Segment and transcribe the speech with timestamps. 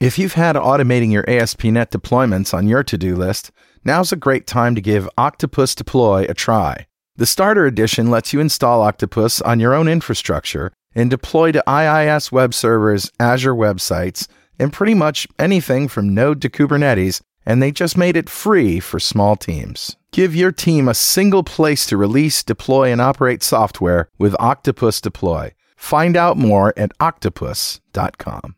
[0.00, 3.52] If you've had automating your ASP.NET deployments on your to do list,
[3.84, 6.86] now's a great time to give Octopus Deploy a try.
[7.16, 12.32] The Starter Edition lets you install Octopus on your own infrastructure and deploy to IIS
[12.32, 14.26] web servers, Azure websites,
[14.58, 18.98] and pretty much anything from Node to Kubernetes, and they just made it free for
[18.98, 19.96] small teams.
[20.10, 25.52] Give your team a single place to release, deploy, and operate software with Octopus Deploy.
[25.76, 28.56] Find out more at octopus.com.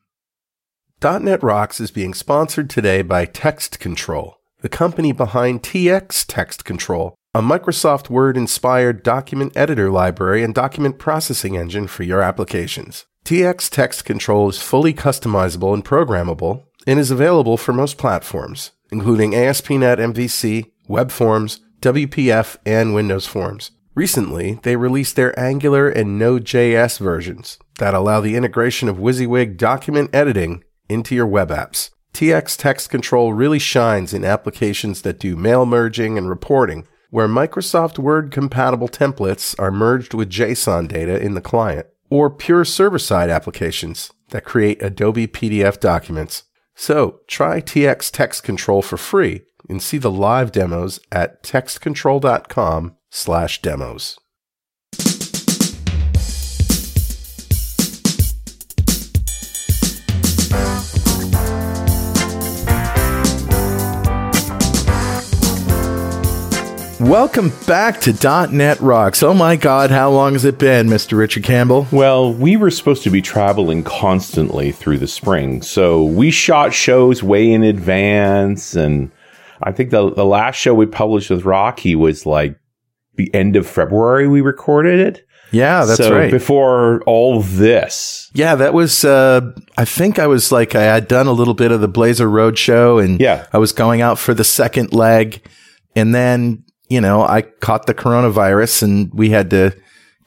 [1.03, 7.15] .NET Rocks is being sponsored today by Text Control, the company behind TX Text Control,
[7.35, 13.05] a Microsoft Word inspired document editor library and document processing engine for your applications.
[13.27, 19.35] TX Text Control is fully customizable and programmable and is available for most platforms, including
[19.35, 23.71] ASP.NET MVC, Web Forms, WPF, and Windows Forms.
[23.95, 30.09] Recently, they released their Angular and Node.js versions that allow the integration of WYSIWYG document
[30.15, 31.91] editing into your web apps.
[32.13, 37.99] TX Text Control really shines in applications that do mail merging and reporting, where Microsoft
[37.99, 43.29] Word compatible templates are merged with JSON data in the client, or pure server side
[43.29, 46.45] applications that create Adobe PDF documents.
[46.75, 53.63] So try TX Text Control for free and see the live demos at textcontrol.com slash
[53.63, 54.19] demos.
[66.99, 69.23] Welcome back to .NET Rocks.
[69.23, 71.19] Oh my God, how long has it been, Mr.
[71.19, 71.87] Richard Campbell?
[71.93, 77.23] Well, we were supposed to be traveling constantly through the spring, so we shot shows
[77.23, 79.11] way in advance, and
[79.63, 82.59] I think the the last show we published with Rocky was like
[83.17, 84.27] the end of February.
[84.27, 85.27] We recorded it.
[85.53, 86.31] Yeah, that's so right.
[86.31, 89.05] Before all this, yeah, that was.
[89.05, 92.31] Uh, I think I was like I had done a little bit of the Blazor
[92.31, 93.47] Road show, and Yeah.
[93.53, 95.47] I was going out for the second leg,
[95.95, 99.77] and then you know I caught the coronavirus, and we had to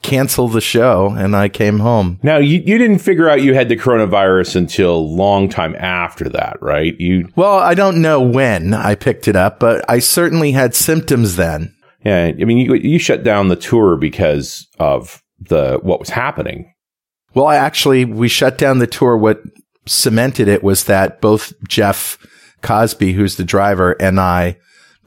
[0.02, 2.18] cancel the show, and I came home.
[2.22, 6.28] now you you didn't figure out you had the coronavirus until a long time after
[6.30, 6.98] that, right?
[6.98, 11.36] You Well, I don't know when I picked it up, but I certainly had symptoms
[11.36, 11.74] then.
[12.04, 16.72] yeah, I mean you you shut down the tour because of the what was happening.
[17.34, 19.16] Well, I actually, we shut down the tour.
[19.16, 19.42] What
[19.86, 22.18] cemented it was that both Jeff
[22.62, 24.58] Cosby, who's the driver, and I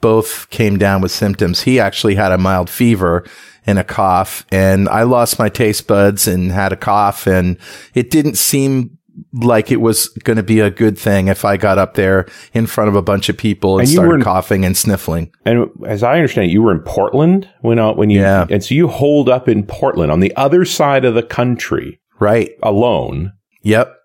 [0.04, 1.62] both came down with symptoms.
[1.62, 3.26] He actually had a mild fever
[3.66, 7.58] and a cough, and I lost my taste buds and had a cough, and
[7.96, 8.98] it didn't seem
[9.32, 12.66] like it was going to be a good thing if I got up there in
[12.66, 15.32] front of a bunch of people and, And started in- coughing and sniffling.
[15.46, 18.48] And as I understand, it, you were in Portland when uh, when you Yeah.
[18.50, 22.50] and so you holed up in Portland on the other side of the country Right.
[22.64, 23.34] alone.
[23.62, 23.96] Yep.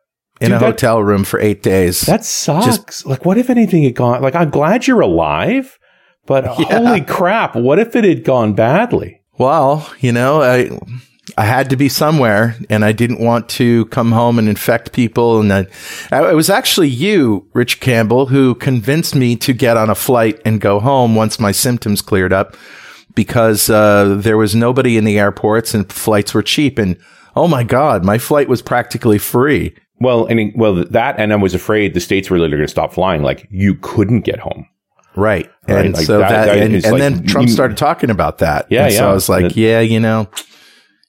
[0.40, 2.02] In Dude, a that- hotel room for eight days.
[2.02, 3.04] That sucks.
[3.06, 4.22] like, what if anything had gone?
[4.22, 5.77] Like, I'm glad you're alive,
[6.28, 9.20] but holy crap, what if it had gone badly?
[9.38, 10.70] Well, you know, I
[11.36, 15.40] I had to be somewhere, and I didn't want to come home and infect people.
[15.40, 15.66] And I,
[16.10, 20.60] it was actually you, Rich Campbell, who convinced me to get on a flight and
[20.60, 22.56] go home once my symptoms cleared up,
[23.14, 26.78] because uh, there was nobody in the airports and flights were cheap.
[26.78, 26.96] And
[27.36, 29.76] oh my God, my flight was practically free.
[30.00, 32.92] Well, and well, that, and I was afraid the states were literally going to stop
[32.92, 33.22] flying.
[33.22, 34.66] Like, you couldn't get home.
[35.16, 35.50] Right.
[35.68, 38.66] Right, And like so that- that, and, and like- then Trump started talking about that.
[38.70, 39.10] Yeah, And So yeah.
[39.10, 40.28] I was like, And- yeah, you know,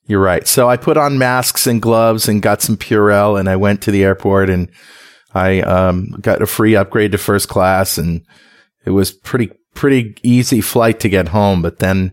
[0.06, 0.48] you're right.
[0.48, 3.92] So I put on masks and gloves and got some Purell and I went to
[3.92, 4.70] the airport and
[5.34, 8.22] I, um, got a free upgrade to first class and
[8.86, 11.62] it was pretty, pretty easy flight to get home.
[11.62, 12.12] But then,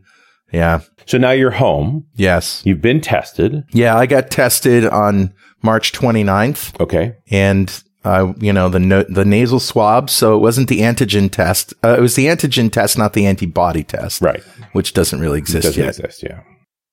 [0.53, 2.05] yeah, So now you're home.
[2.15, 2.61] yes.
[2.65, 3.65] You've been tested.
[3.73, 3.97] Yeah.
[3.97, 5.33] I got tested on
[5.63, 7.15] March 29th Okay.
[7.31, 10.09] and uh, you know the no- the nasal swab.
[10.11, 11.75] So it wasn't the antigen test.
[11.85, 14.43] Uh, it was the antigen test, not the antibody test, Right.
[14.73, 15.99] Which doesn't really exist Doesn't yet.
[15.99, 16.23] exist.
[16.23, 16.41] Yeah.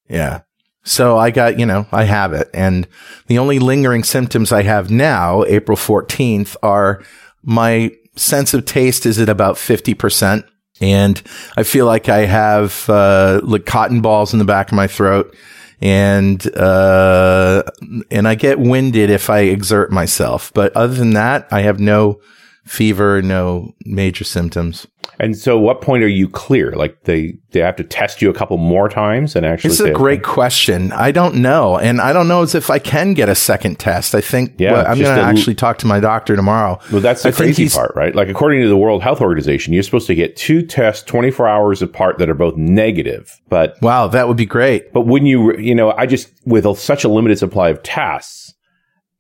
[0.10, 0.42] Yeah.
[0.86, 2.88] So I got, you know, I have it, and
[3.28, 7.02] the only lingering symptoms I have now, April fourteenth, are
[7.42, 10.46] my sense of taste is at about fifty percent.
[10.82, 11.22] And
[11.56, 15.34] I feel like I have, uh, like cotton balls in the back of my throat
[15.82, 17.64] and, uh,
[18.12, 20.52] and I get winded if I exert myself.
[20.54, 22.20] But other than that, I have no
[22.66, 24.88] fever, no major symptoms.
[25.20, 26.72] And so, what point are you clear?
[26.72, 29.70] Like they they have to test you a couple more times and actually.
[29.70, 30.92] This is a great question.
[30.92, 31.78] I don't know.
[31.78, 34.16] And I don't know as if I can get a second test.
[34.16, 36.80] I think Yeah, well, I'm going to actually talk to my doctor tomorrow.
[36.92, 38.16] Well, that's the I crazy part, right?
[38.16, 41.82] Like, according to the World Health Organization, you're supposed to get two tests 24 hours
[41.82, 43.40] apart that are both negative.
[43.50, 44.94] But, Wow, that would be great.
[44.94, 48.54] but when you, you know, I just, with such a limited supply of tests,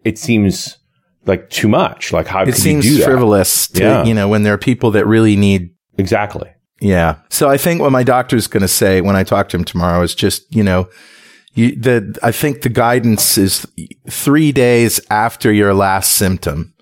[0.04, 0.78] it seems
[1.26, 2.12] like too much.
[2.12, 3.06] Like how it seems you do that?
[3.06, 4.04] frivolous to, Yeah.
[4.04, 6.50] you know, when there are people that really need Exactly.
[6.82, 7.18] Yeah.
[7.30, 10.02] So I think what my doctor's going to say when I talk to him tomorrow
[10.02, 10.90] is just, you know,
[11.54, 13.66] you, the, I think the guidance is
[14.10, 16.74] three days after your last symptom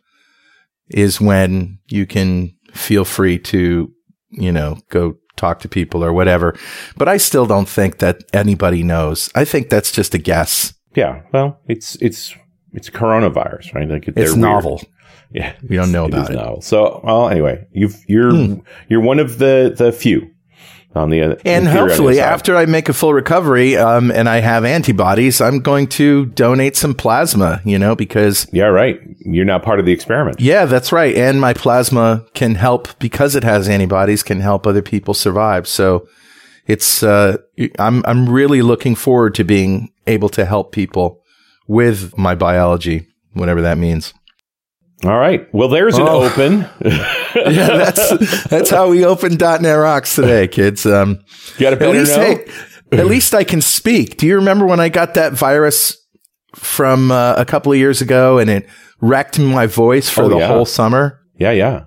[0.89, 3.91] is when you can feel free to,
[4.29, 6.55] you know, go talk to people or whatever.
[6.95, 9.29] But I still don't think that anybody knows.
[9.35, 10.73] I think that's just a guess.
[10.95, 11.21] Yeah.
[11.33, 12.33] Well, it's it's
[12.73, 13.87] it's coronavirus, right?
[13.89, 14.37] Like It's they're weird.
[14.39, 14.81] novel.
[15.33, 16.33] Yeah, We don't know it about is it.
[16.39, 16.61] novel.
[16.61, 18.53] So, well, anyway, you've you're Hmm.
[18.89, 20.29] you're one of the the few
[20.93, 21.37] on the other.
[21.45, 24.41] And in theory on the hopefully, after I make a full recovery, um, and I
[24.41, 28.99] have antibodies, I'm going to donate some plasma, you know, because yeah, right.
[29.19, 30.41] You're now part of the experiment.
[30.41, 31.15] Yeah, that's right.
[31.15, 35.65] And my plasma can help because it has antibodies can help other people survive.
[35.65, 36.09] So
[36.67, 37.37] it's uh
[37.79, 41.20] I'm I'm really looking forward to being able to help people
[41.71, 44.13] with my biology, whatever that means.
[45.05, 45.47] All right.
[45.53, 46.23] Well, there's an Oh.
[46.29, 46.67] open.
[46.83, 50.85] Yeah, that's that's how we open .NET Rocks today, kids.
[50.85, 51.19] Um
[51.57, 52.45] You got a at least hey,
[52.91, 54.17] at least I can speak.
[54.17, 55.97] Do you remember when I got that virus
[56.55, 58.67] from uh, a couple of years ago and it
[58.99, 60.47] wrecked my voice for Oh, the yeah.
[60.47, 61.21] whole summer?
[61.39, 61.85] Yeah, yeah.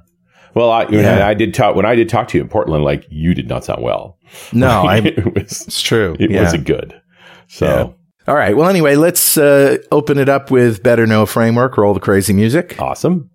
[0.55, 1.29] Well, I, when Yeah.
[1.29, 2.85] I, did talk when I did talk to you in Portland.
[2.85, 4.19] Like you did not sound well.
[4.53, 6.17] No, I it was it's true.
[6.19, 6.43] it yeah.
[6.43, 7.01] wasn't good.
[7.49, 7.87] So Yeah.
[8.27, 8.57] All right.
[8.57, 11.77] Well, anyway, let's uh, open it up with Better Know Framework.
[11.77, 12.81] Roll the crazy music.
[12.81, 13.31] awesome.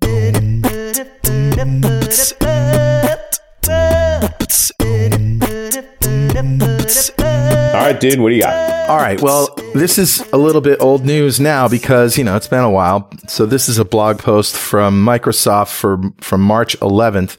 [7.79, 8.19] All right, dude.
[8.19, 8.89] What do you got?
[8.89, 9.21] All right.
[9.21, 12.71] Well, this is a little bit old news now because you know it's been a
[12.71, 13.11] while.
[13.27, 17.37] So this is a blog post from Microsoft for from March 11th.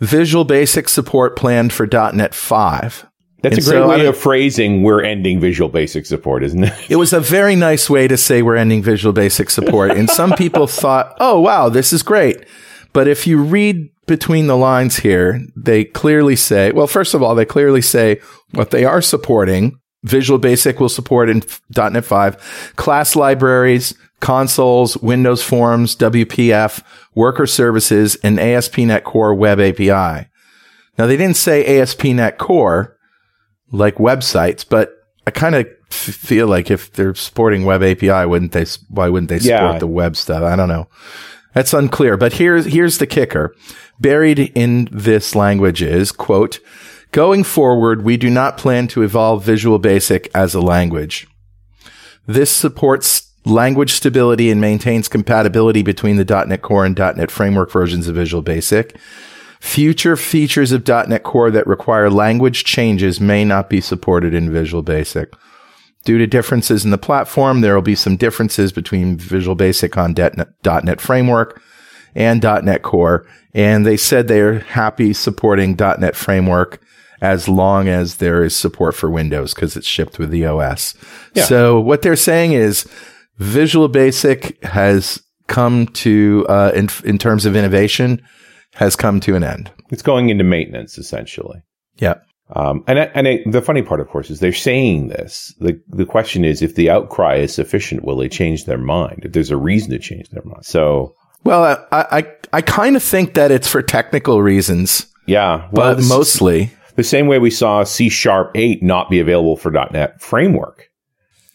[0.00, 3.06] Visual Basic support planned for .NET 5.
[3.42, 6.64] That's And a great so way don't- of phrasing we're ending Visual Basic support, isn't
[6.64, 6.72] it?
[6.88, 9.90] It was a very nice way to say we're ending Visual Basic support.
[9.92, 12.44] And some people thought, oh, wow, this is great.
[12.92, 17.34] But if you read between the lines here, they clearly say, well, first of all,
[17.34, 18.20] they clearly say
[18.52, 19.78] what they are supporting.
[20.04, 21.42] Visual Basic will support in
[21.76, 26.82] .NET 5 class libraries, consoles, Windows Forms, WPF,
[27.14, 30.28] worker services, and ASP.NET Core Web API.
[30.98, 32.96] Now, they didn't say ASP.NET Core
[33.72, 34.92] like websites, but
[35.26, 38.66] I kind of f- feel like if they're supporting web API, wouldn't they?
[38.88, 39.78] Why wouldn't they support Yeah.
[39.78, 40.42] the web stuff?
[40.42, 40.88] I don't know.
[41.54, 42.16] That's unclear.
[42.16, 43.54] But here's here's the kicker.
[44.00, 46.60] Buried in this language is quote.
[47.12, 51.26] Going forward, we do not plan to evolve Visual Basic as a language.
[52.26, 58.08] This supports language stability and maintains compatibility between the .NET Core and .NET Framework versions
[58.08, 58.96] of Visual Basic.
[59.62, 64.82] Future features of .NET Core that require language changes may not be supported in Visual
[64.82, 65.32] Basic.
[66.04, 70.14] Due to differences in the platform, there will be some differences between Visual Basic on
[70.14, 71.62] .NET, Framework
[72.12, 73.24] and .NET Core.
[73.54, 76.82] And they said they're happy supporting .NET Framework
[77.20, 80.94] as long as there is support for Windows because it's shipped with the OS.
[81.34, 81.44] Yeah.
[81.44, 82.84] So what they're saying is
[83.38, 88.20] Visual Basic has come to, uh, in, in terms of innovation,
[88.74, 89.70] has come to an end.
[89.90, 91.62] It's going into maintenance essentially.
[91.96, 92.14] Yeah.
[92.54, 95.54] Um, and and I, the funny part, of course, is they're saying this.
[95.58, 99.22] the The question is, if the outcry is sufficient, will they change their mind?
[99.24, 100.64] If there's a reason to change their mind.
[100.66, 101.14] So,
[101.44, 106.70] Well, I, I, I kind of think that it's for technical reasons, yeah, but mostly,
[106.96, 110.90] the same way we saw C Sharp Eight not be available for .NET Framework,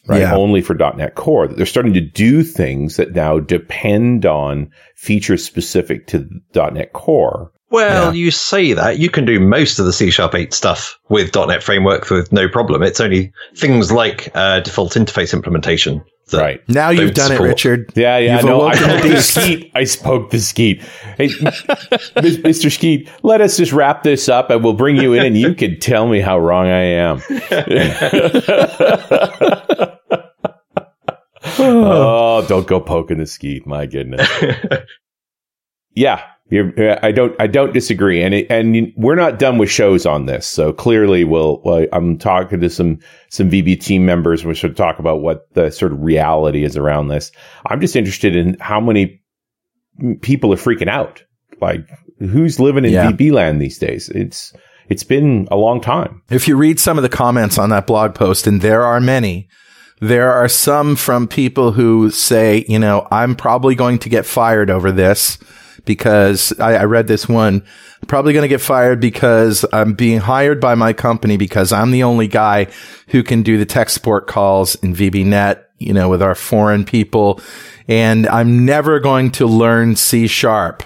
[0.07, 0.21] right?
[0.21, 0.35] Yeah.
[0.35, 1.47] Only for .NET Core.
[1.47, 7.51] They're starting to do things that now depend on features specific to .NET Core.
[7.69, 8.23] Well, Yeah.
[8.23, 8.97] you say that.
[8.97, 12.47] You can do most of the C Sharp 8 stuff with .NET Framework with no
[12.47, 12.81] problem.
[12.81, 16.01] It's only things like uh, default interface implementation.
[16.31, 16.69] That Right.
[16.69, 17.91] now you've don't done it, Richard.
[17.95, 19.71] Yeah, yeah, You've no, I spoke the the skeet.
[19.75, 20.81] I spoke the skeet.
[21.17, 22.69] Hey, Mr.
[22.69, 25.79] Skeet, let us just wrap this up and we'll bring you in and you can
[25.79, 27.19] tell me how wrong I am.
[32.47, 33.65] don't go poking the Skeet.
[33.67, 34.27] My goodness.
[35.95, 36.23] Yeah.
[36.49, 36.71] You're,
[37.03, 37.35] I don't.
[37.41, 40.47] I don't disagree, and it, and we're not done with shows on this.
[40.47, 41.59] So clearly, we'll.
[41.65, 42.99] well, I'm talking to some
[43.29, 44.45] some VB team members.
[44.45, 47.33] We should talk about what the sort of reality is around this.
[47.65, 49.21] I'm just interested in how many
[50.21, 51.21] people are freaking out.
[51.59, 51.81] Like,
[52.19, 53.11] who's living in Yeah.
[53.11, 54.07] VB land these days?
[54.07, 54.53] It's
[54.87, 56.21] it's been a long time.
[56.29, 59.49] If you read some of the comments on that blog post, and there are many,
[59.99, 64.69] There are some from people who say, you know, I'm probably going to get fired
[64.69, 65.39] over this
[65.85, 67.63] because I, I read this one.
[68.05, 72.03] probably going to get fired because I'm being hired by my company because I'm the
[72.03, 72.67] only guy
[73.07, 77.41] who can do the tech support calls in VBNet, you know, with our foreign people.
[77.87, 80.83] And I'm never going to learn C sharp.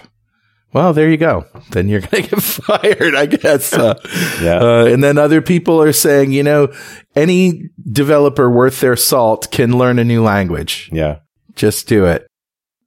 [0.74, 1.46] Well, there you go.
[1.72, 3.74] Then you're going to get fired, I guess.
[3.74, 4.00] Uh,
[4.42, 4.60] yeah.
[4.60, 6.74] Uh, and then other people are saying, you know,
[7.16, 10.90] any developer worth their salt can learn a new language.
[10.92, 11.20] Yeah.
[11.56, 12.28] Just do it.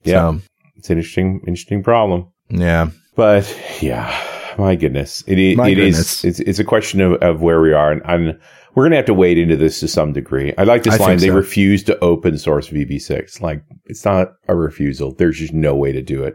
[0.02, 0.32] Yeah.
[0.32, 0.40] So,
[0.76, 2.30] it's an interesting, interesting problem.
[2.48, 2.88] Yeah.
[3.16, 6.24] But yeah, my goodness, it, it, my it goodness.
[6.24, 7.92] is, it's, it's a question of, of where we are.
[7.92, 8.40] And, and
[8.74, 10.52] we're going to have to wade into this to some degree.
[10.58, 11.18] I like this I line.
[11.18, 11.34] They so.
[11.34, 13.40] refuse to open source VB6.
[13.40, 15.14] Like it's not a refusal.
[15.14, 16.34] There's just no way to do it.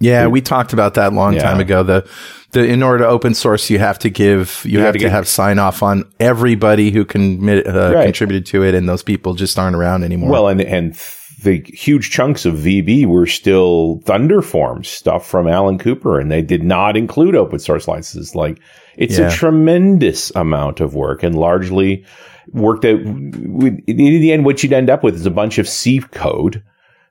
[0.00, 1.42] Yeah, we talked about that a long yeah.
[1.42, 1.82] time ago.
[1.82, 2.08] The
[2.52, 4.98] the in order to open source, you have to give you, you have, have, to,
[5.00, 8.04] get, have sign off on everybody who can uh, right.
[8.04, 10.30] contributed to it, and those people just aren't around anymore.
[10.30, 10.94] Well, and and
[11.42, 16.62] the huge chunks of VB were still Thunderforms stuff from Alan Cooper, and they did
[16.62, 18.34] not include open source licenses.
[18.34, 18.60] Like
[18.96, 19.28] it's yeah.
[19.28, 22.04] a tremendous amount of work, and largely
[22.52, 26.00] work that in the end, what you'd end up with is a bunch of C
[26.00, 26.62] code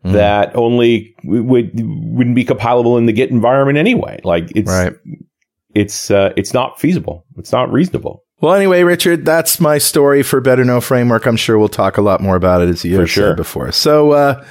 [0.03, 0.13] mm.
[0.13, 4.19] that only would wouldn't be compilable in the Git environment anyway.
[4.23, 4.93] Like it's right.
[5.73, 7.25] it's uh, it's not feasible.
[7.37, 8.23] It's not reasonable.
[8.39, 11.25] Well, anyway, Richard, that's my story for Better Know Framework.
[11.25, 13.31] I'm sure we'll talk a lot more about it as you have sure.
[13.31, 13.71] said before.
[13.71, 14.45] So, uh,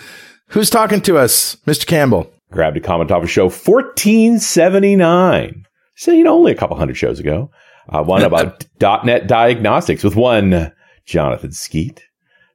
[0.49, 1.87] who's talking to us, Mr.
[1.87, 2.29] Campbell?
[2.51, 5.67] Grabbed a comment off of show 1479.
[5.95, 7.53] So, you know, only a couple hundred shows ago.
[7.89, 8.67] Uh, one about
[9.05, 10.73] .NET diagnostics with one
[11.05, 12.03] Jonathan Skeet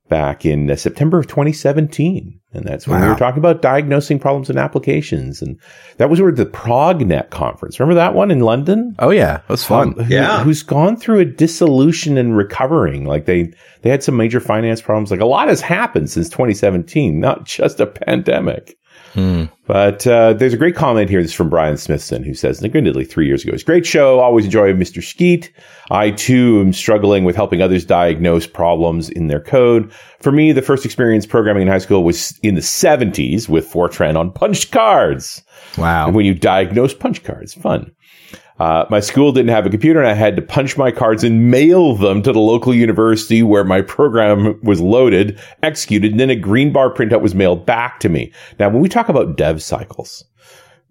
[0.10, 2.41] back in uh, September of 2017.
[2.54, 3.06] And that's when wow.
[3.06, 5.42] we were talking about diagnosing problems in applications.
[5.42, 5.58] And
[5.98, 7.80] that was where the ProgNet conference.
[7.80, 8.94] Remember that one in London?
[9.00, 9.38] Oh yeah.
[9.38, 10.00] It was fun.
[10.00, 10.44] Um, who, yeah.
[10.44, 13.06] Who's gone through a dissolution and recovering.
[13.06, 13.54] Like they,
[13.84, 15.12] they had some major finance problems.
[15.12, 18.78] Like a lot has happened since 2017, not just a pandemic.
[19.14, 19.46] Hmm.
[19.66, 21.22] But uh, there's a great comment here.
[21.22, 24.20] This is from Brian Smithson, who says, admittedly, three years ago, it's a great show.
[24.20, 25.04] Always enjoy Mr.
[25.04, 25.52] Skeet.
[25.90, 29.92] I too am struggling with helping others diagnose problems in their code.
[30.20, 34.18] For me, the first experience programming in high school was in the 70s with Fortran
[34.18, 35.44] on punch cards.
[35.78, 36.08] Wow.
[36.08, 37.92] And when you diagnose punch cards, fun.
[38.62, 41.50] Uh, my school didn't have a computer and I had to punch my cards and
[41.50, 46.36] mail them to the local university where my program was loaded, executed, and then a
[46.36, 48.32] green bar printout was mailed back to me.
[48.60, 50.24] Now, when we talk about dev cycles,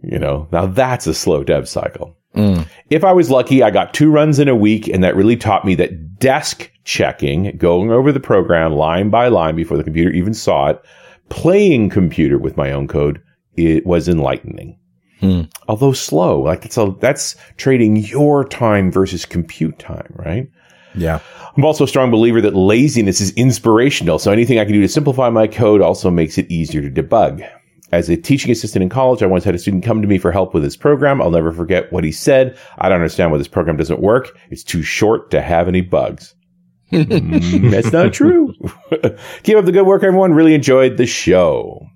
[0.03, 2.17] you know, now that's a slow dev cycle.
[2.35, 2.67] Mm.
[2.89, 5.65] If I was lucky, I got two runs in a week, and that really taught
[5.65, 10.35] me that desk checking, going over the program line by line before the computer even
[10.35, 10.83] saw it,
[11.29, 13.23] playing computer with my own code,
[13.55, 14.77] it was enlightening.
[15.21, 15.43] Hmm.
[15.69, 20.51] Although slow, like it's a, that's trading your time versus compute time, right?
[20.95, 21.21] Yeah.
[21.57, 24.19] I'm also a strong believer that laziness is inspirational.
[24.19, 27.49] So anything I can do to simplify my code also makes it easier to debug.
[27.93, 30.31] As a teaching assistant in college, I once had a student come to me for
[30.31, 31.21] help with his program.
[31.21, 32.57] I'll never forget what he said.
[32.79, 34.39] I don't understand why this program doesn't work.
[34.51, 36.35] It's too short to have any bugs.
[36.93, 38.55] mm, that's not true.
[39.43, 40.35] Keep up the good work, everyone.
[40.35, 41.87] Really enjoyed the show.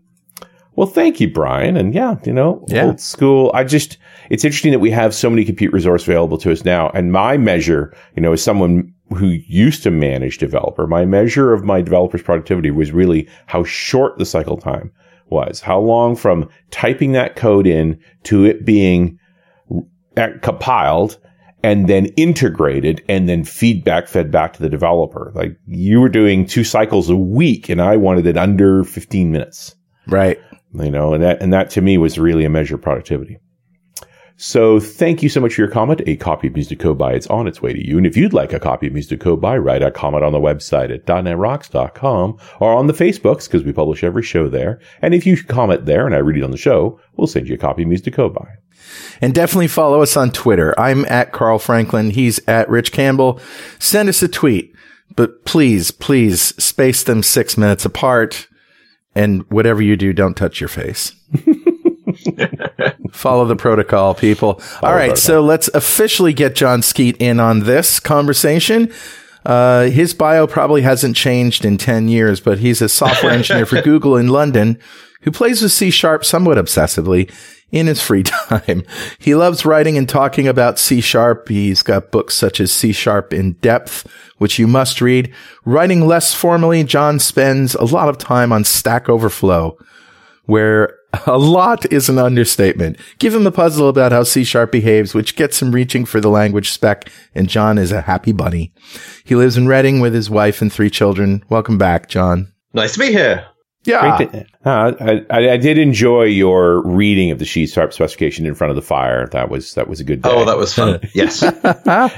[0.77, 1.77] Well, thank you, Brian.
[1.77, 2.87] And yeah, you know, yeah.
[2.87, 3.51] old school.
[3.55, 3.97] I just,
[4.31, 6.91] it's interesting that we have so many compute resource available to us now.
[6.91, 11.65] And my measure, you know, as someone who used to manage developer, my measure of
[11.65, 14.91] my developer's productivity was really how short the cycle time
[15.29, 15.61] was.
[15.61, 19.19] How long from typing that code in to it being
[20.43, 21.19] compiled
[21.63, 25.33] and then integrated and then feedback fed back to the developer.
[25.35, 29.77] Like you were doing two cycles a week and I wanted it under 15 minutes.
[30.07, 30.39] Right
[30.75, 33.39] you know, and that, and that to me was really a measure of productivity.
[34.37, 36.03] So thank you so much for your comment.
[36.07, 37.97] A copy of Music Code By is on its way to you.
[37.97, 40.41] And if you'd like a copy of Music Code By, write a comment on the
[40.41, 44.81] website at .netrocks.com or on the Facebooks because we publish every show there.
[45.03, 47.55] And if you comment there and I read it on the show, we'll send you
[47.55, 48.49] a copy of Music Code By.
[49.21, 50.79] And definitely follow us on Twitter.
[50.79, 52.11] I'm at Carl Franklin.
[52.11, 53.41] He's at Rich Campbell.
[53.79, 54.75] Send us a tweet,
[55.15, 58.49] but please, please space them six minutes apart.
[59.15, 61.13] And whatever you do, don't touch your face.
[63.13, 64.55] Follow the protocol, people.
[64.55, 68.93] Follow All right, so let's officially get Jon Skeet in on this conversation.
[69.47, 73.81] Uh, his bio probably hasn't changed in 10 years, but he's a software engineer for
[73.83, 74.79] Google in London
[75.25, 77.31] who plays with C sharp somewhat obsessively
[77.73, 78.85] in his free time.
[79.19, 81.49] He loves writing and talking about C sharp.
[81.49, 84.07] He's got books such as C sharp in depth,
[84.39, 85.33] which you must read.
[85.65, 89.77] Writing less formally, Jon spends a lot of time on Stack Overflow,
[90.45, 92.99] where A lot is an understatement.
[93.19, 96.29] Give him a puzzle about how C sharp behaves, which gets him reaching for the
[96.29, 98.73] language spec, and Jon is a happy bunny.
[99.25, 101.45] He lives in Reading with his wife and three children.
[101.49, 102.53] Welcome back, Jon.
[102.73, 103.47] Nice to be here.
[103.85, 104.17] Yeah.
[104.19, 108.71] To, uh, I, I, did enjoy your reading of the C sharp specification in front
[108.71, 109.29] of the fire.
[109.29, 110.31] That was that was a good day.
[110.33, 111.01] Oh, that was fun.
[111.15, 111.43] yes.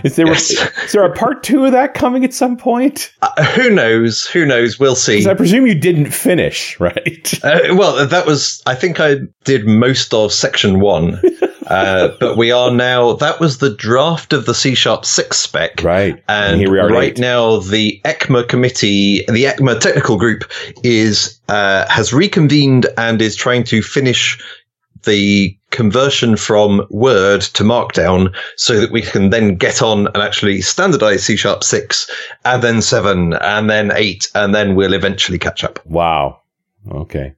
[0.04, 0.50] is there yes.
[0.84, 3.12] is there a part two of that coming at some point?
[3.22, 4.26] Uh, who knows?
[4.26, 4.78] Who knows?
[4.78, 5.28] We'll see.
[5.28, 7.44] I presume you didn't finish, right?
[7.44, 8.62] Uh, well, that was.
[8.66, 11.20] I think I did most of section one.
[11.66, 15.82] Uh, but we are now, that was the draft of the C Sharp 6 spec.
[15.82, 16.22] Right.
[16.28, 16.88] And, and here we are.
[16.88, 17.18] right eight.
[17.18, 20.44] now, the ECMA committee, the ECMA technical group
[20.82, 24.42] is, uh, has reconvened and is trying to finish
[25.04, 30.60] the conversion from Word to Markdown so that we can then get on and actually
[30.60, 32.10] standardize C Sharp 6
[32.44, 35.84] and then 7 and then 8 and then we'll eventually catch up.
[35.86, 36.40] Wow.
[36.90, 37.35] Okay.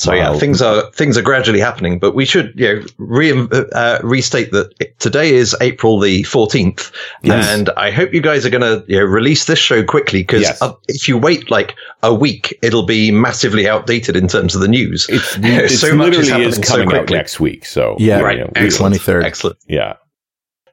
[0.00, 0.32] So wow.
[0.32, 3.32] yeah, things are things are gradually happening, but we should you know re,
[3.72, 6.90] uh, restate that today is April the fourteenth,
[7.22, 7.46] yes.
[7.46, 10.40] and I hope you guys are going to you know, release this show quickly because
[10.40, 10.62] yes.
[10.62, 14.68] uh, if you wait like a week, it'll be massively outdated in terms of the
[14.68, 15.06] news.
[15.10, 18.44] It's, it's so much is, is coming so out next week, so yeah, right, you
[18.56, 19.96] know, twenty third, excellent, yeah.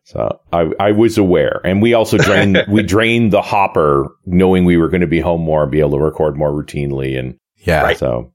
[0.06, 4.78] So I, I was aware, and we also drained we drained the hopper, knowing we
[4.78, 7.82] were going to be home more and be able to record more routinely, and yeah,
[7.82, 7.98] right.
[7.98, 8.32] so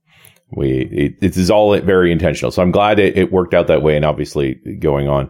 [0.55, 2.51] we it, it is all very intentional.
[2.51, 5.29] So I'm glad it, it worked out that way, and obviously going on.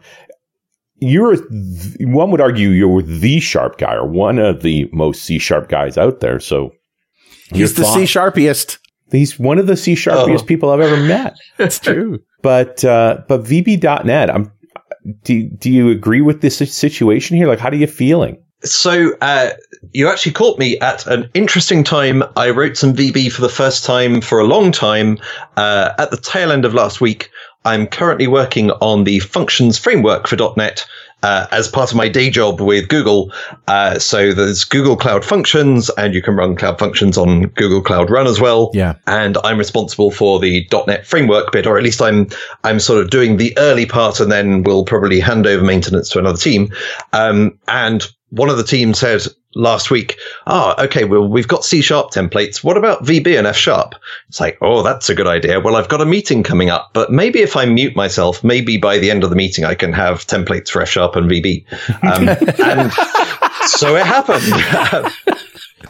[0.99, 5.37] You're th- one would argue you're the sharp guy or one of the most C
[5.37, 6.39] sharp guys out there.
[6.39, 6.73] So
[7.53, 8.79] he's the C sharpiest.
[9.11, 10.47] He's one of the C sharpiest oh.
[10.47, 11.37] people I've ever met.
[11.57, 12.19] That's true.
[12.41, 14.51] But uh, but VB.net, I'm.
[15.23, 17.47] Do do you agree with this situation here?
[17.47, 18.42] Like, how are you feeling?
[18.63, 19.51] So uh,
[19.91, 22.23] you actually caught me at an interesting time.
[22.37, 25.19] I wrote some VB for the first time for a long time
[25.57, 27.29] uh, at the tail end of last week.
[27.65, 30.85] I'm currently working on the functions framework for .NET
[31.23, 33.31] uh, as part of my day job with Google.
[33.67, 38.09] Uh, so there's Google Cloud Functions, and you can run Cloud Functions on Google Cloud
[38.09, 38.69] Run as well.
[38.73, 38.95] Yeah.
[39.07, 42.27] And I'm responsible for the .NET framework bit, or at least I'm
[42.63, 46.19] I'm sort of doing the early part, and then we'll probably hand over maintenance to
[46.19, 46.71] another team.
[47.13, 49.21] Um, and one of the teams said
[49.55, 50.17] last week,
[50.47, 52.63] oh, okay, well, we've got C sharp templates.
[52.63, 53.95] What about VB and F sharp?
[54.29, 55.59] It's like, oh, that's a good idea.
[55.59, 58.97] Well, I've got a meeting coming up, but maybe if I mute myself, maybe by
[58.97, 61.65] the end of the meeting, I can have templates for F sharp and VB.
[62.03, 62.29] Um,
[62.65, 62.91] and
[63.67, 65.39] so it happened.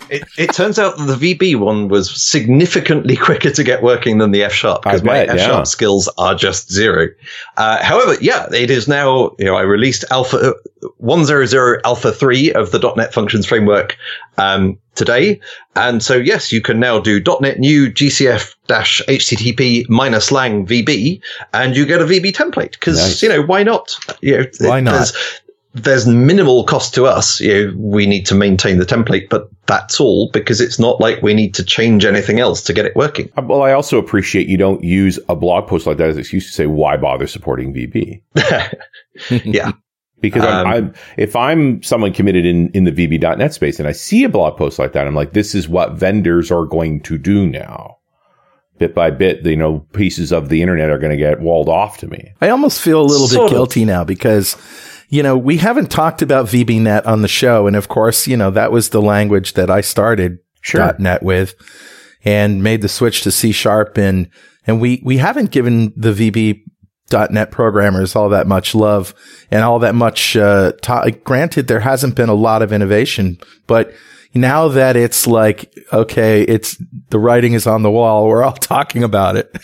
[0.09, 4.31] It, it, turns out that the VB one was significantly quicker to get working than
[4.31, 5.63] the F sharp because my F sharp yeah.
[5.63, 7.09] skills are just zero.
[7.57, 10.53] Uh, however, yeah, it is now, you know, I released alpha
[10.97, 13.97] 100 alpha 3 of the .NET functions framework
[14.37, 15.39] um, today.
[15.75, 21.21] And so, yes, you can now do .NET new GCF dash HTTP minus lang VB
[21.53, 23.21] and you get a VB template because, nice.
[23.21, 23.95] you know, why not?
[24.21, 25.11] You know, why not?
[25.73, 27.39] There's minimal cost to us.
[27.39, 31.21] You know, we need to maintain the template, but that's all because it's not like
[31.23, 33.29] we need to change anything else to get it working.
[33.37, 36.21] Uh, well, I also appreciate you don't use a blog post like that as an
[36.21, 38.21] excuse to say why bother supporting VB.
[39.45, 39.71] yeah.
[40.21, 43.91] Because um, I'm, I'm, if I'm someone committed in, in the VB.net space and I
[43.91, 47.17] see a blog post like that, I'm like, this is what vendors are going to
[47.17, 47.97] do now
[48.77, 51.97] bit by bit, you know, pieces of the internet are going to get walled off
[51.97, 52.33] to me.
[52.41, 53.87] I almost feel a little sort bit guilty of.
[53.87, 54.55] now because
[55.13, 57.67] you know, we haven't talked about VBNet on the show.
[57.67, 60.95] And of course, you know, that was the language that I started sure.
[60.97, 61.53] .NET with
[62.25, 63.95] and made the switch to C sharp.
[63.99, 64.27] And,
[64.65, 66.63] and we, we haven't given the VB
[67.29, 69.13] .NET programmers all that much love
[69.51, 73.93] and all that much, uh, ta- granted, there hasn't been a lot of innovation, but
[74.33, 79.03] now that it's like, okay, it's the writing is on the wall, we're all talking
[79.03, 79.55] about it.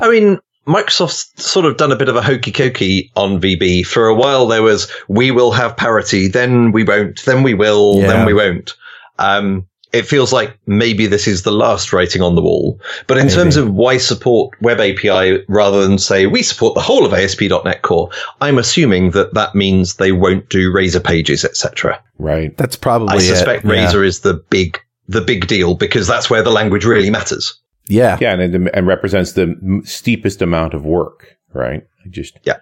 [0.00, 3.86] I mean, Microsoft's sort of done a bit of a hokey cokey on VB.
[3.86, 8.00] For a while, there was, we will have parity, then we won't, then we will,
[8.00, 8.08] yeah.
[8.08, 8.74] then we won't.
[9.18, 12.80] Um, it feels like maybe this is the last writing on the wall.
[13.06, 13.36] But in maybe.
[13.36, 17.82] terms of why support Web API rather than say we support the whole of ASP.NET
[17.82, 22.02] Core, I'm assuming that that means they won't do Razor pages, etc.
[22.18, 22.56] Right.
[22.56, 23.16] That's probably.
[23.16, 23.68] I suspect it.
[23.68, 24.08] Razor yeah.
[24.08, 27.58] is the big the big deal because that's where the language really matters.
[27.88, 28.18] Yeah.
[28.20, 28.34] Yeah.
[28.34, 31.86] And, and represents the steepest amount of work, right?
[32.10, 32.58] Just, yeah.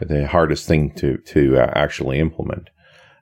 [0.00, 2.68] The hardest thing to, to uh, actually implement.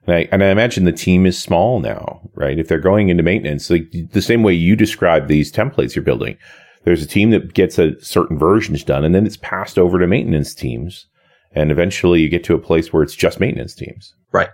[0.05, 2.59] And I, and I imagine the team is small now, right?
[2.59, 6.37] If they're going into maintenance, like the same way you describe these templates you're building,
[6.83, 10.05] there's a team that gets a certain versions done and then it's passed over to
[10.05, 11.07] maintenance teams.
[11.53, 14.13] And eventually you get to a place where it's just maintenance teams.
[14.31, 14.49] Right.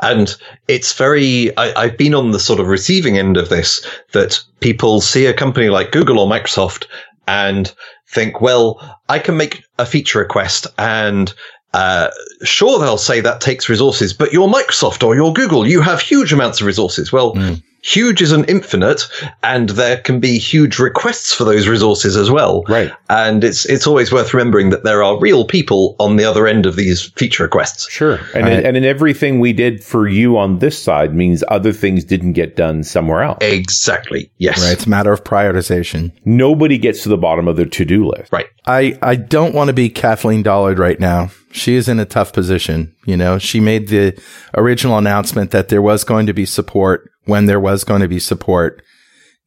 [0.00, 0.34] And
[0.68, 5.00] it's very, I, have been on the sort of receiving end of this that people
[5.00, 6.86] see a company like Google or Microsoft
[7.28, 7.72] and
[8.08, 11.32] think, well, I can make a feature request and
[11.76, 12.10] uh,
[12.42, 15.66] sure, they'll say that takes resources, but you're Microsoft or you're Google.
[15.66, 17.12] You have huge amounts of resources.
[17.12, 17.62] Well, mm.
[17.82, 19.08] Huge isn't infinite,
[19.42, 22.62] and there can be huge requests for those resources as well.
[22.68, 22.92] Right.
[23.08, 26.66] And it's it's always worth remembering that there are real people on the other end
[26.66, 27.88] of these feature requests.
[27.88, 28.18] Sure.
[28.34, 28.52] And right.
[28.54, 32.32] in, and in everything we did for you on this side means other things didn't
[32.32, 33.38] get done somewhere else.
[33.40, 34.30] Exactly.
[34.38, 34.62] Yes.
[34.62, 34.72] Right.
[34.72, 36.12] It's a matter of prioritization.
[36.24, 38.32] Nobody gets to the bottom of their to do list.
[38.32, 38.46] Right.
[38.66, 42.32] I I don't want to be Kathleen Dollard right now she is in a tough
[42.32, 42.94] position.
[43.06, 44.20] You know, she made the
[44.54, 48.18] original announcement that there was going to be support when there was going to be
[48.18, 48.82] support,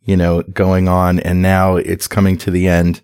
[0.03, 1.19] you know, going on.
[1.19, 3.01] And now it's coming to the end.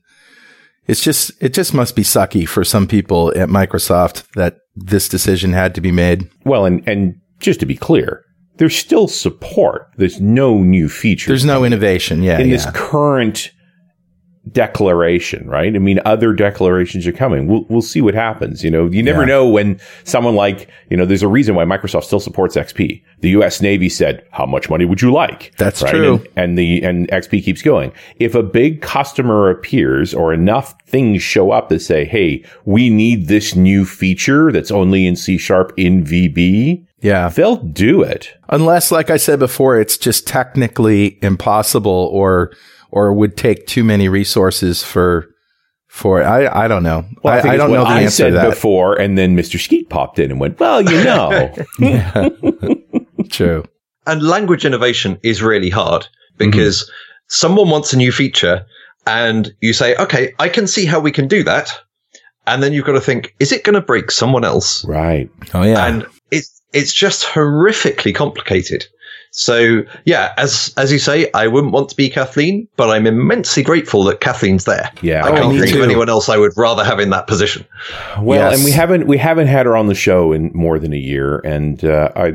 [0.88, 5.54] It's just, it just must be sucky for some people at Microsoft that this decision
[5.54, 6.30] had to be made.
[6.44, 8.24] Well, and, and just to be clear,
[8.58, 9.88] there's still support.
[9.98, 11.28] There's no new features.
[11.28, 12.24] There's no innovation.
[12.24, 12.40] Yeah.
[12.40, 12.56] In yeah.
[12.56, 13.52] this current
[14.52, 15.76] declaration, right?
[15.76, 17.48] I mean, other declarations are coming.
[17.48, 18.64] We'll, we'll see what happens.
[18.64, 19.28] You know, you never yeah.
[19.28, 23.04] know when someone like, you know, there's a reason why Microsoft still supports XP.
[23.22, 23.62] The U.S.
[23.62, 25.54] Navy said, how much money would you like?
[25.58, 25.92] That's right?
[25.92, 26.16] true.
[26.16, 27.92] And, and, the, and XP keeps going.
[28.18, 33.28] If a big customer appears or enough things show up that say, Hey, we need
[33.28, 36.86] this new feature that's only in C sharp in VB.
[37.02, 37.30] Yeah.
[37.30, 38.34] They'll do it.
[38.50, 42.54] Unless, like I said before, it's just technically impossible or
[42.92, 45.28] or would take too many resources for
[45.88, 46.24] for.
[46.24, 47.06] I I don't know.
[47.24, 48.50] Well, I, I, don't know the I answer said to that.
[48.50, 49.60] before, and then Mr.
[49.60, 52.30] Skeet popped in and went, "Well, you know, yeah,
[53.30, 53.64] true."
[54.08, 56.92] And language innovation is really hard because mm-hmm.
[57.28, 58.66] someone wants a new feature,
[59.08, 61.72] and you say, "Okay, I can see how we can do that,"
[62.48, 65.30] and then you've got to think, "Is it going to break someone else?" Right.
[65.54, 65.86] Oh yeah.
[65.86, 68.86] And it's it's just horrifically complicated.
[69.38, 73.64] So yeah, as as you say, I wouldn't want to be Kathleen, but I'm immensely
[73.64, 74.90] grateful that Kathleen's there.
[75.02, 75.80] Yeah, I oh, can't think too.
[75.80, 77.66] of anyone else I would rather have in that position.
[78.22, 78.56] Well, yes.
[78.56, 81.40] and we haven't we haven't had her on the show in more than a year,
[81.40, 82.34] and uh, I.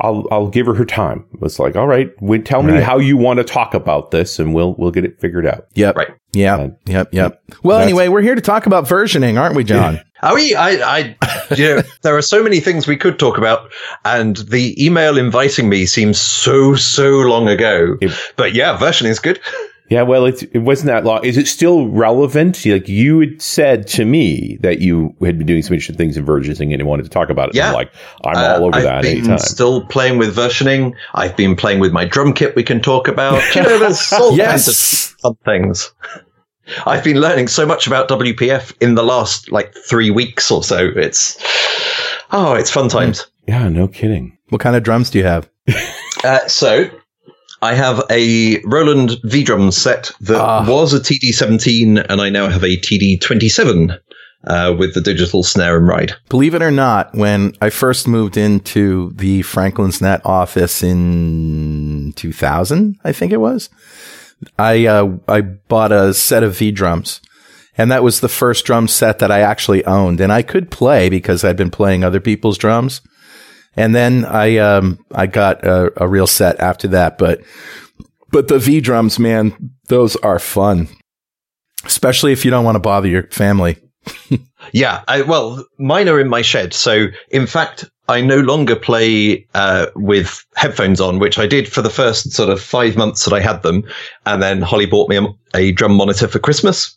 [0.00, 1.24] I'll I'll give her her time.
[1.42, 2.08] It's like, all right,
[2.44, 2.82] tell me right.
[2.84, 5.66] how you want to talk about this, and we'll we'll get it figured out.
[5.74, 5.96] Yep.
[5.96, 6.10] Right.
[6.32, 6.56] Yeah.
[6.56, 7.12] Uh, yep.
[7.12, 7.42] Yep.
[7.64, 10.00] Well, anyway, we're here to talk about versioning, aren't we, Jon?
[10.22, 10.54] Are we?
[10.54, 11.16] I, I,
[11.54, 13.72] you know, there are so many things we could talk about,
[14.04, 17.96] and the email inviting me seems so, so long ago.
[18.36, 19.40] But yeah, versioning is good.
[19.90, 21.24] Yeah, well, it, it wasn't that long.
[21.24, 22.64] Is it still relevant?
[22.66, 26.26] Like you had said to me that you had been doing some interesting things in
[26.26, 27.54] versioning and you wanted to talk about it.
[27.54, 27.68] Yeah.
[27.68, 27.92] I'm like,
[28.24, 29.38] I'm uh, all over I've that been anytime.
[29.38, 30.94] Still playing with versioning.
[31.14, 32.54] I've been playing with my drum kit.
[32.54, 33.42] We can talk about.
[33.54, 34.66] you know, there's all yes.
[34.66, 35.92] kinds of fun things.
[36.86, 40.90] I've been learning so much about WPF in the last like three weeks or so.
[40.96, 41.36] It's
[42.30, 43.26] oh, it's fun times.
[43.46, 44.36] Yeah, no kidding.
[44.50, 45.48] What kind of drums do you have?
[46.24, 46.90] uh, so
[47.62, 50.64] I have a Roland V drum set that ah.
[50.68, 53.98] was a TD17, and I now have a TD27
[54.46, 56.14] uh, with the digital snare and ride.
[56.28, 62.98] Believe it or not, when I first moved into the Franklin's Net office in 2000,
[63.02, 63.68] I think it was,
[64.58, 67.20] I uh, I bought a set of V drums,
[67.76, 71.08] and that was the first drum set that I actually owned, and I could play
[71.08, 73.00] because I'd been playing other people's drums.
[73.76, 77.40] And then I um I got a, a real set after that, but
[78.30, 80.88] but the V drums, man, those are fun,
[81.84, 83.78] especially if you don't want to bother your family.
[84.72, 86.72] yeah, I, well, mine are in my shed.
[86.74, 91.82] So, in fact, I no longer play uh, with headphones on, which I did for
[91.82, 93.84] the first sort of five months that I had them.
[94.24, 96.96] And then Holly bought me a, a drum monitor for Christmas.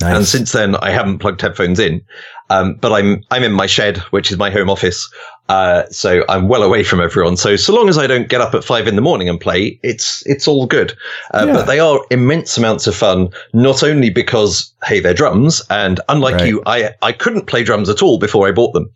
[0.00, 0.16] Nice.
[0.16, 2.02] And since then, I haven't plugged headphones in.
[2.50, 5.08] Um, but I'm I'm in my shed, which is my home office,
[5.48, 7.36] uh, so I'm well away from everyone.
[7.36, 9.78] So so long as I don't get up at five in the morning and play,
[9.82, 10.92] it's it's all good.
[11.32, 11.52] Uh, yeah.
[11.54, 13.28] But they are immense amounts of fun.
[13.54, 16.46] Not only because hey, they're drums, and unlike right.
[16.46, 18.90] you, I I couldn't play drums at all before I bought them.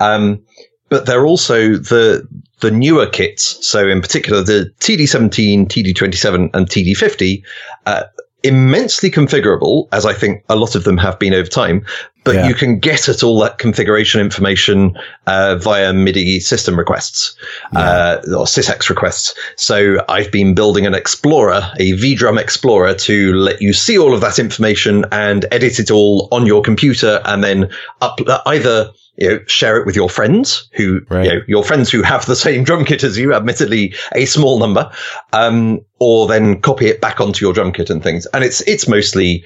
[0.00, 0.42] Um,
[0.88, 2.26] but they're also the
[2.60, 3.66] the newer kits.
[3.66, 7.42] So in particular, the TD17, TD27, and TD50.
[7.84, 8.04] Uh,
[8.42, 11.84] immensely configurable, as I think a lot of them have been over time,
[12.24, 12.48] but yeah.
[12.48, 14.96] you can get at all that configuration information
[15.26, 17.36] uh, via MIDI system requests
[17.72, 17.80] yeah.
[17.80, 19.34] uh, or SysEx requests.
[19.56, 24.20] So I've been building an Explorer, a VDrum Explorer, to let you see all of
[24.20, 27.70] that information and edit it all on your computer, and then
[28.00, 31.24] up either you know, share it with your friends who, right.
[31.24, 34.58] you know, your friends who have the same drum kit as you, admittedly a small
[34.58, 34.90] number,
[35.32, 38.26] um, or then copy it back onto your drum kit and things.
[38.26, 39.44] And it's, it's mostly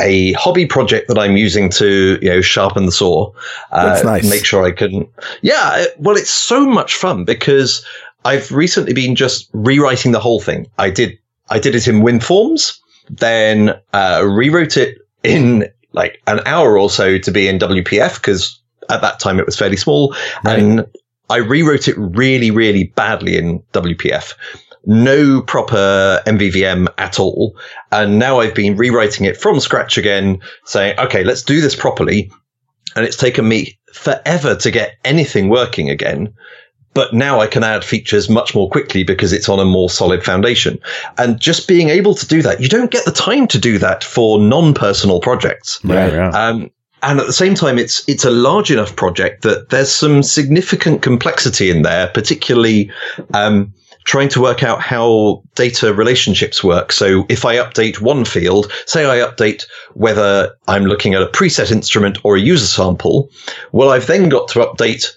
[0.00, 3.32] a hobby project that I'm using to, you know, sharpen the saw.
[3.72, 4.30] Uh, That's nice.
[4.30, 5.08] Make sure I can,
[5.42, 7.84] yeah, well, it's so much fun because
[8.24, 10.68] I've recently been just rewriting the whole thing.
[10.78, 11.18] I did,
[11.50, 12.78] I did it in WinForms,
[13.10, 18.60] then, uh, rewrote it in like an hour or so to be in WPF because
[18.90, 20.14] at that time it was fairly small.
[20.44, 20.58] Right.
[20.58, 20.86] And
[21.30, 24.34] I rewrote it really, really badly in WPF.
[24.86, 27.56] No proper MVVM at all.
[27.92, 32.30] And now I've been rewriting it from scratch again, saying, okay, let's do this properly.
[32.96, 36.32] And it's taken me forever to get anything working again.
[36.94, 40.24] But now I can add features much more quickly because it's on a more solid
[40.24, 40.78] foundation.
[41.18, 44.02] And just being able to do that, you don't get the time to do that
[44.02, 45.78] for non-personal projects.
[45.84, 46.12] Right.
[46.12, 46.30] Yeah.
[46.30, 46.70] Um,
[47.02, 51.02] and at the same time, it's it's a large enough project that there's some significant
[51.02, 52.90] complexity in there, particularly
[53.34, 53.72] um,
[54.04, 56.92] trying to work out how data relationships work.
[56.92, 61.70] So if I update one field, say I update whether I'm looking at a preset
[61.70, 63.30] instrument or a user sample,
[63.72, 65.14] well, I've then got to update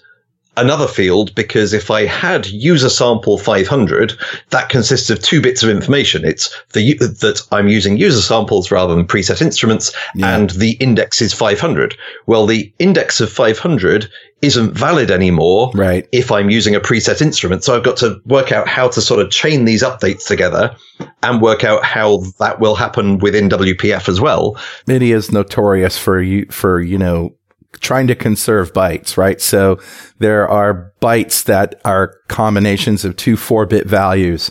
[0.56, 4.14] another field because if I had user sample 500,
[4.50, 6.24] that consists of two bits of information.
[6.24, 10.36] It's the that I'm using user samples rather than preset instruments, yeah.
[10.36, 11.96] and the index is 500.
[12.26, 14.10] Well, the index of 500
[14.42, 16.08] isn't valid anymore right.
[16.10, 17.62] if I'm using a preset instrument.
[17.62, 20.74] So I've got to work out how to sort of chain these updates together
[21.22, 24.60] and work out how that will happen within WPF as well.
[24.88, 27.34] MIDI is notorious for you for you know
[27.80, 29.40] trying to conserve bytes, right?
[29.40, 29.80] So
[30.18, 34.50] there are bytes that are combinations of two four bit values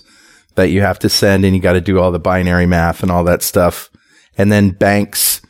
[0.55, 3.11] that you have to send and you got to do all the binary math and
[3.11, 3.89] all that stuff.
[4.37, 5.41] And then banks,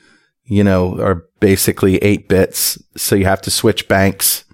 [0.46, 2.82] you know, are basically eight bits.
[2.98, 4.46] So you have to switch banks.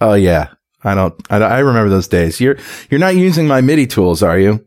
[0.00, 0.50] Oh yeah.
[0.84, 2.40] I don't, I, I remember those days.
[2.40, 2.58] You're,
[2.90, 4.64] you're not using my MIDI tools, are you?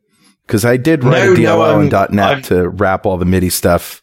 [0.48, 3.26] Cause I did write no, a DLL no, in .NET I'm, to wrap all the
[3.26, 4.02] MIDI stuff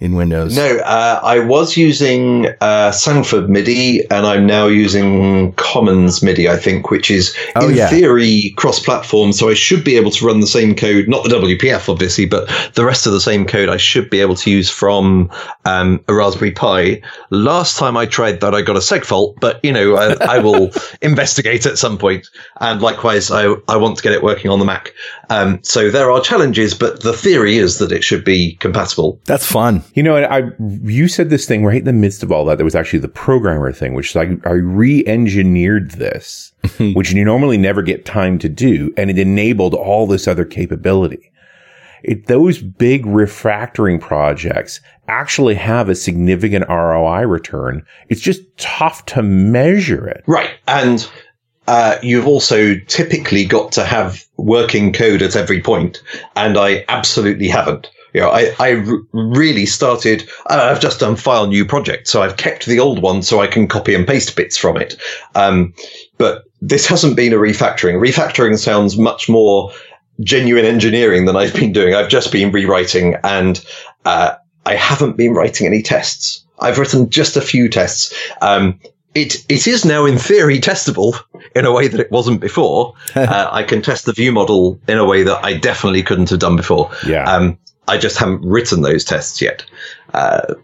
[0.00, 0.56] in Windows?
[0.56, 6.48] No, uh, I was using uh, Sanford MIDI, and I'm now using Commons MIDI.
[6.48, 7.88] I think, which is oh, in yeah.
[7.88, 11.88] theory cross-platform, so I should be able to run the same code, not the WPF
[11.88, 15.30] obviously, but the rest of the same code I should be able to use from
[15.64, 17.02] um, a Raspberry Pi.
[17.30, 20.38] Last time I tried that, I got a seg fault, but you know, I, I
[20.38, 20.70] will
[21.02, 22.26] investigate at some point.
[22.60, 24.92] And likewise, I I want to get it working on the Mac.
[25.30, 29.20] Um, so there are challenges, but the theory is that it should be compatible.
[29.24, 29.84] That's fun.
[29.94, 32.56] You know, I you said this thing right in the midst of all that.
[32.56, 36.52] There was actually the programmer thing, which is I, I re-engineered this,
[36.94, 41.30] which you normally never get time to do, and it enabled all this other capability.
[42.02, 47.84] It, those big refactoring projects actually have a significant ROI return.
[48.08, 50.22] It's just tough to measure it.
[50.26, 50.50] Right.
[50.68, 51.10] And
[51.68, 56.02] uh, you've also typically got to have working code at every point,
[56.34, 57.90] and I absolutely haven't.
[58.14, 62.22] You know, I, I r- really started, uh, I've just done file new project, so
[62.22, 64.98] I've kept the old one so I can copy and paste bits from it.
[65.34, 65.74] Um,
[66.16, 68.00] but this hasn't been a refactoring.
[68.00, 69.70] Refactoring sounds much more
[70.20, 71.94] genuine engineering than I've been doing.
[71.94, 73.62] I've just been rewriting and,
[74.06, 76.46] uh, I haven't been writing any tests.
[76.60, 78.14] I've written just a few tests.
[78.40, 78.80] Um,
[79.18, 81.18] it it is now in theory testable
[81.54, 82.94] in a way that it wasn't before.
[83.14, 86.38] uh, I can test the view model in a way that I definitely couldn't have
[86.38, 86.90] done before.
[87.06, 87.24] Yeah.
[87.24, 89.64] Um, I just haven't written those tests yet.
[90.12, 90.54] Uh,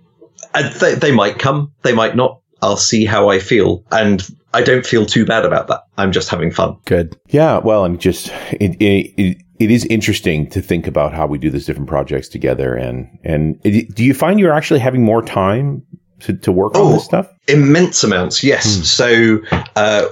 [0.78, 2.40] they, they might come, they might not.
[2.62, 5.82] I'll see how I feel, and I don't feel too bad about that.
[5.98, 6.78] I'm just having fun.
[6.86, 7.18] Good.
[7.28, 7.58] Yeah.
[7.58, 11.66] Well, I'm just it, it, it is interesting to think about how we do these
[11.66, 15.82] different projects together, and and do you find you're actually having more time
[16.20, 17.28] to, to work oh, on this stuff?
[17.48, 18.76] Immense amounts, yes.
[18.76, 18.82] Hmm.
[18.82, 19.38] So,
[19.76, 20.08] uh,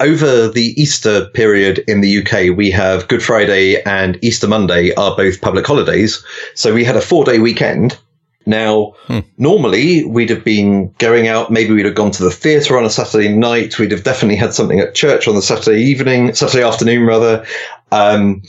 [0.00, 5.14] over the Easter period in the UK, we have Good Friday and Easter Monday are
[5.14, 6.24] both public holidays.
[6.54, 7.98] So we had a four day weekend.
[8.46, 9.20] Now, hmm.
[9.36, 11.52] normally we'd have been going out.
[11.52, 13.78] Maybe we'd have gone to the theatre on a Saturday night.
[13.78, 17.44] We'd have definitely had something at church on the Saturday evening, Saturday afternoon rather.
[17.92, 18.42] Um,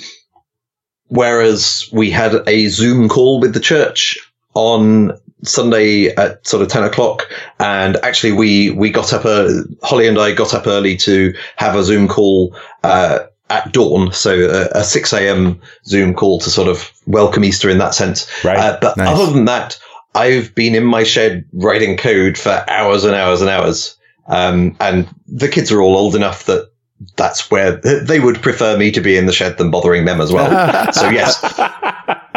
[1.08, 4.18] whereas we had a Zoom call with the church
[4.54, 5.12] on
[5.44, 7.30] Sunday at sort of 10 o'clock.
[7.60, 9.50] And actually we, we got up, uh,
[9.84, 14.12] Holly and I got up early to have a Zoom call, uh, at dawn.
[14.14, 15.60] So a, a 6 a.m.
[15.86, 18.30] Zoom call to sort of welcome Easter in that sense.
[18.44, 18.58] Right.
[18.58, 19.08] Uh, but nice.
[19.10, 19.80] other than that,
[20.16, 23.98] I've been in my shed writing code for hours and hours and hours.
[24.28, 26.72] Um, and the kids are all old enough that
[27.16, 30.32] that's where they would prefer me to be in the shed than bothering them as
[30.32, 30.94] well.
[30.94, 31.42] so yes,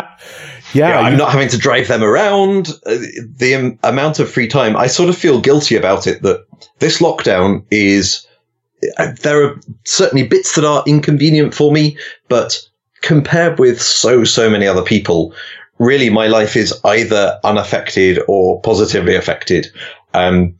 [0.74, 2.68] yeah, you I'm not having to drive them around.
[2.86, 2.98] Uh,
[3.36, 6.44] the um, amount of free time, I sort of feel guilty about it that
[6.78, 8.26] this lockdown is,
[8.98, 11.96] uh, there are certainly bits that are inconvenient for me,
[12.28, 12.58] but
[13.02, 15.34] compared with so, so many other people,
[15.78, 19.68] really my life is either unaffected or positively affected.
[20.14, 20.54] Um,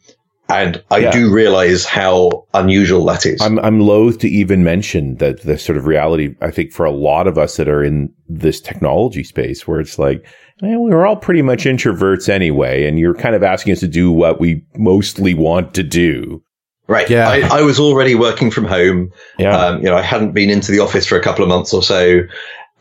[0.49, 1.11] and I yeah.
[1.11, 3.41] do realize how unusual that is.
[3.41, 6.93] I'm, I'm loath to even mention that the sort of reality, I think for a
[6.93, 10.27] lot of us that are in this technology space where it's like,
[10.63, 14.13] we were all pretty much introverts anyway, and you're kind of asking us to do
[14.13, 16.43] what we mostly want to do.
[16.87, 17.09] Right.
[17.09, 17.29] Yeah.
[17.29, 19.11] I, I was already working from home.
[19.39, 19.57] Yeah.
[19.57, 21.83] Um, you know, I hadn't been into the office for a couple of months or
[21.83, 22.21] so,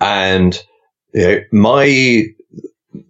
[0.02, 0.62] and
[1.14, 2.26] you know, my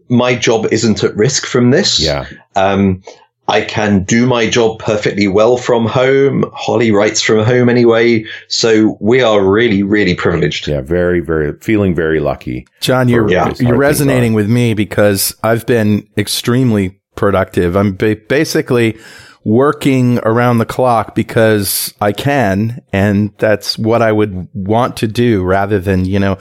[0.08, 2.00] my job isn't at risk from this.
[2.00, 2.28] Yeah.
[2.56, 3.02] Um,
[3.48, 6.50] I can do my job perfectly well from home.
[6.54, 8.26] Holly writes from home anyway.
[8.48, 10.68] So we are really, really privileged.
[10.68, 12.66] Yeah, very, very feeling very lucky.
[12.80, 13.54] Jon, you're, yeah.
[13.60, 17.76] you're resonating with me because I've been extremely productive.
[17.76, 18.98] I'm ba- basically
[19.44, 22.82] working around the clock because I can.
[22.94, 26.38] And that's what I would want to do rather than, you know,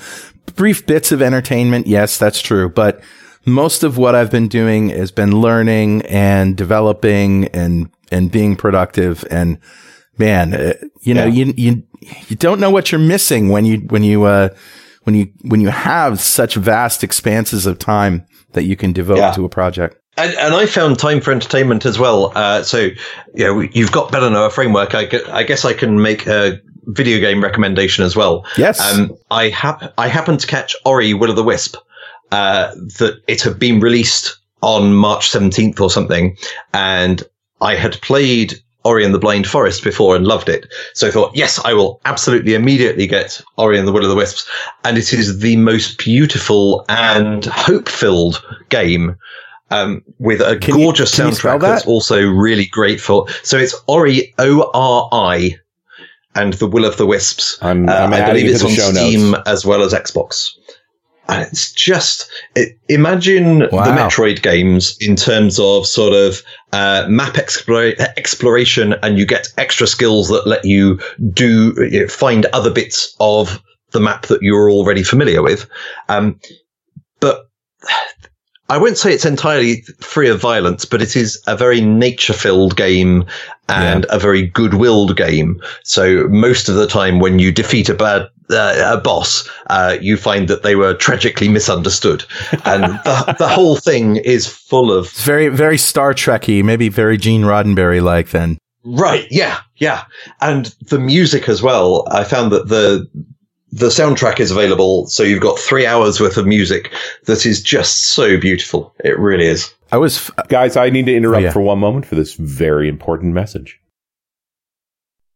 [0.54, 1.88] brief bits of entertainment.
[1.88, 2.68] Yes, that's true.
[2.68, 3.02] But
[3.44, 9.24] most of what I've been doing has been learning and developing and, and being productive.
[9.30, 9.58] And
[10.18, 11.46] man, uh, you know, yeah.
[11.46, 11.82] you, you,
[12.28, 14.50] you don't know what you're missing when you, when you, uh,
[15.04, 19.32] when you, when you have such vast expanses of time that you can devote yeah.
[19.32, 19.98] to a project.
[20.16, 22.32] And, and, I found time for entertainment as well.
[22.34, 22.90] Uh, so,
[23.34, 24.94] you know, you've got Better Know a framework.
[24.94, 28.44] I, I guess I can make a video game recommendation as well.
[28.58, 28.78] Yes.
[28.80, 31.76] Um, I hap- I happened to catch Ori Will of the Wisp
[32.32, 36.36] uh, that it had been released on March 17th or something.
[36.72, 37.22] And
[37.60, 40.66] I had played Ori and the Blind Forest before and loved it.
[40.94, 44.16] So I thought, yes, I will absolutely immediately get Ori and the Will of the
[44.16, 44.48] Wisps.
[44.84, 49.16] And it is the most beautiful and hope filled game.
[49.70, 51.68] Um, with a can gorgeous you, soundtrack that?
[51.68, 53.26] that's also really great for.
[53.42, 55.56] So it's Ori O R I
[56.34, 57.58] and the Will of the Wisps.
[57.62, 59.48] I'm, I'm uh, I believe it's on Steam notes.
[59.48, 60.50] as well as Xbox.
[61.28, 63.84] And it's just it, imagine wow.
[63.84, 69.48] the Metroid games in terms of sort of uh, map explore, exploration, and you get
[69.56, 70.98] extra skills that let you
[71.32, 75.68] do you know, find other bits of the map that you're already familiar with.
[76.08, 76.40] Um,
[77.20, 77.48] but
[78.72, 82.74] I wouldn't say it's entirely free of violence, but it is a very nature filled
[82.74, 83.26] game
[83.68, 84.16] and yeah.
[84.16, 85.60] a very good willed game.
[85.84, 90.16] So most of the time when you defeat a bad uh, a boss, uh, you
[90.16, 92.24] find that they were tragically misunderstood,
[92.64, 97.18] and the, the whole thing is full of it's very very Star Trekky, maybe very
[97.18, 98.30] Gene Roddenberry like.
[98.30, 100.04] Then right, yeah, yeah,
[100.40, 102.08] and the music as well.
[102.10, 103.06] I found that the
[103.72, 106.92] the soundtrack is available, so you've got three hours worth of music
[107.24, 108.94] that is just so beautiful.
[109.02, 109.74] It really is.
[109.90, 110.76] I was, guys.
[110.76, 111.52] I need to interrupt oh, yeah.
[111.52, 113.80] for one moment for this very important message.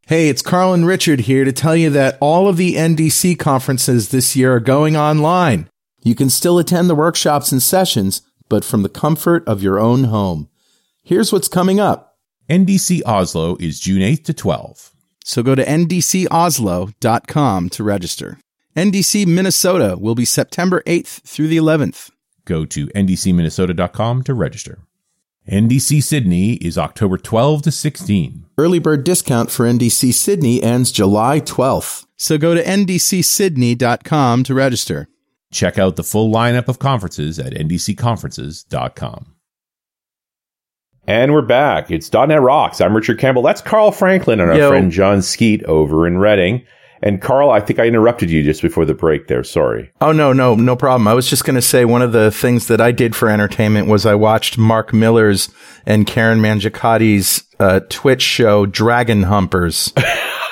[0.07, 4.11] Hey, it's Carl and Richard here to tell you that all of the NDC conferences
[4.11, 5.69] this year are going online.
[6.03, 10.05] You can still attend the workshops and sessions, but from the comfort of your own
[10.05, 10.49] home.
[11.03, 12.19] Here's what's coming up.
[12.49, 14.96] NDC Oslo is June 8th to 12.
[15.27, 18.39] So go to ndcoslo.com to register.
[18.77, 22.13] NDC Minnesota will be September 8th through the 11th.
[22.45, 24.79] Go to ndcminnesota.com to register.
[25.51, 28.47] NDC Sydney is October 12 to 16.
[28.57, 32.07] Early bird discount for NDC Sydney ends July 12th.
[32.17, 35.09] So go to ndcsydney.com to register.
[35.51, 39.36] Check out the full lineup of conferences at ndcconferences.com.
[41.09, 41.91] And we're back.
[41.91, 42.81] It's .NET Rocks.
[42.81, 43.43] I'm Richard Campbell.
[43.43, 44.69] That's Carl Franklin and our Yo.
[44.71, 46.67] friend Jon Skeet over in Reading.
[47.01, 49.45] And Carl, I think I interrupted you just before the break there.
[49.45, 49.93] Sorry.
[50.01, 51.07] Oh, no, no, no problem.
[51.07, 53.87] I was just going to say one of the things that I did for entertainment
[53.87, 55.49] was I watched Mark Miller's
[55.85, 59.93] and Karen Mangiacoti's uh, Twitch show, Dragon Humpers.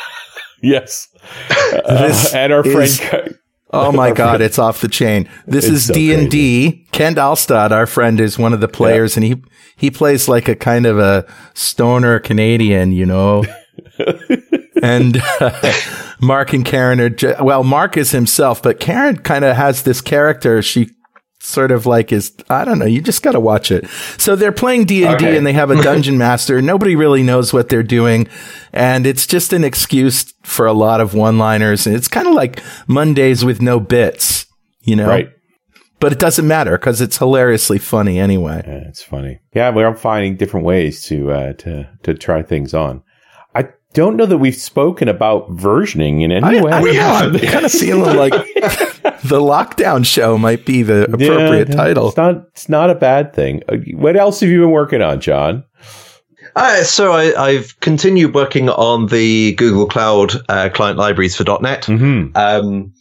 [0.63, 1.09] yes.
[1.51, 3.39] Uh, and our friend.
[3.75, 5.29] Oh my God, it's off the chain.
[5.47, 6.87] This it's is D and D.
[6.93, 9.23] Kent Alstad, our friend, is one of the players, yeah.
[9.23, 9.43] and he
[9.77, 13.45] he plays like a kind of a stoner Canadian, you know.
[14.83, 15.73] and uh,
[16.21, 17.65] Mark and Karen are well.
[17.65, 20.63] Mark is himself, but Karen kind of has this character.
[20.63, 20.91] She
[21.45, 22.87] sort of like is I don't know.
[22.87, 23.89] You just got to watch it.
[24.19, 26.63] So they're playing D and D, and they have a dungeon master.
[26.63, 28.29] Nobody really knows what they're doing,
[28.73, 31.87] and it's just an excuse for a lot of one-liners.
[31.87, 34.47] And it's kind of like Mondays with no bits,
[34.83, 35.09] you know.
[35.09, 35.31] Right.
[36.01, 38.63] But it doesn't matter because it's hilariously funny anyway.
[38.67, 39.41] Yeah, it's funny.
[39.55, 43.03] Yeah, we're finding different ways to uh, to to try things on
[43.55, 46.73] I don't know that we've spoken about versioning in any I, way.
[46.73, 47.41] I we have.
[47.41, 48.33] kind of feeling like
[49.25, 52.09] the lockdown show might be the appropriate yeah, title.
[52.09, 52.37] It's not.
[52.49, 53.63] It's not a bad thing.
[53.69, 55.65] Uh, what else have you been working on, Jon?
[56.57, 61.83] Uh, so I, have continued working on the Google Cloud uh, client libraries for .NET.
[61.83, 62.37] Mm-hmm.
[62.37, 62.93] Um,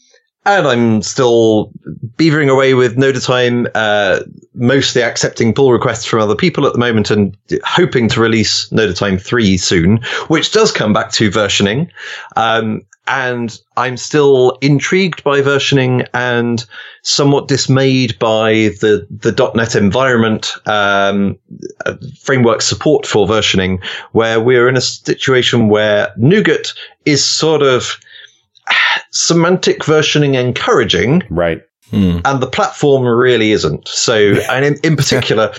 [0.45, 1.71] and I'm still
[2.17, 4.21] beavering away with NodaTime, uh,
[4.55, 9.21] mostly accepting pull requests from other people at the moment and hoping to release NodaTime
[9.21, 11.89] 3 soon, which does come back to versioning.
[12.35, 16.65] Um, and I'm still intrigued by versioning and
[17.01, 21.37] somewhat dismayed by the the .NET environment um,
[21.85, 23.83] uh, framework support for versioning,
[24.13, 26.73] where we're in a situation where NuGet
[27.05, 27.97] is sort of
[29.11, 31.61] semantic versioning encouraging, right?
[31.89, 32.19] Hmm.
[32.25, 33.87] And the platform really isn't.
[33.87, 35.53] So, and in, in particular,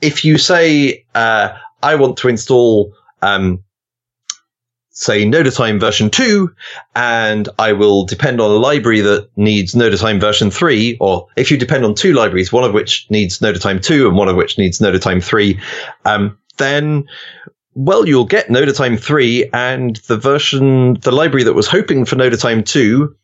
[0.00, 1.50] if you say, uh,
[1.82, 3.62] I want to install, um,
[4.90, 6.52] say NodaTime version 2
[6.96, 11.56] and I will depend on a library that needs NodaTime version 3 or if you
[11.56, 14.80] depend on two libraries one of which needs NodaTime 2 and one of which needs
[14.80, 15.58] NodaTime 3
[16.06, 17.04] um, then
[17.74, 22.66] well you'll get NodaTime 3 and the version the library that was hoping for NodaTime
[22.66, 23.14] 2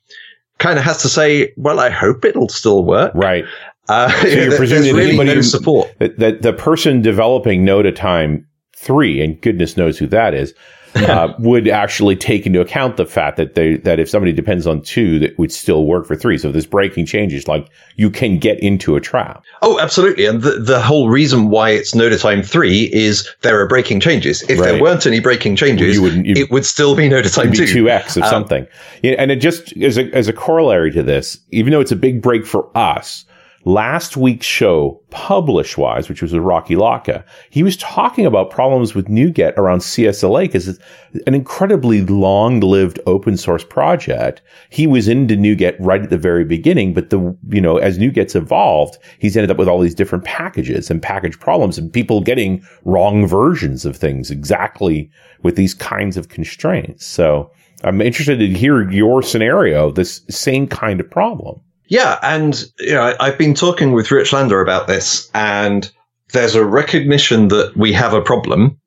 [0.59, 3.13] kind of has to say well I hope it'll still work.
[3.15, 3.45] Right.
[3.89, 5.93] Uh, so you're presuming really no support.
[5.99, 8.45] that, that the person developing NodaTime
[8.77, 10.55] 3 and goodness knows who that is
[10.97, 14.81] uh, would actually take into account the fact that they that if somebody depends on
[14.83, 16.39] two, that would still work for three.
[16.39, 19.45] So if this breaking changes, like you can get into a trap.
[19.63, 20.27] Oh, absolutely.
[20.27, 24.43] And the, the whole reason why it's NodaTime three is there are breaking changes.
[24.43, 24.73] If right.
[24.73, 27.67] there weren't any breaking changes, well, would, it would still be NodaTime two.
[27.67, 28.67] Two X of um, something.
[29.03, 32.23] And it just as a as a corollary to this, even though it's a big
[32.23, 33.25] break for us
[33.67, 38.95] last week's show, Publish Wise, which was with Rocky Lhotka, he was talking about problems
[38.95, 40.79] with NuGet around CSLA because it's
[41.27, 44.41] an incredibly long lived open source project.
[44.71, 48.37] He was into NuGet right at the very beginning, but the, you know, as NuGet's
[48.37, 52.65] evolved, he's ended up with all these different packages and package problems and people getting
[52.85, 55.11] wrong versions of things exactly
[55.43, 57.05] with these kinds of constraints.
[57.05, 57.51] So
[57.83, 61.61] I'm interested to hear your scenario, this same kind of problem.
[61.89, 65.91] Yeah, and you know, I've been talking with Rich Lander about this, and
[66.33, 68.79] there's a recognition that we have a problem,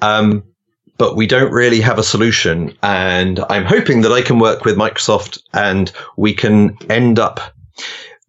[0.00, 0.42] um,
[0.96, 2.76] but we don't really have a solution.
[2.82, 7.40] And I'm hoping that I can work with Microsoft and we can end up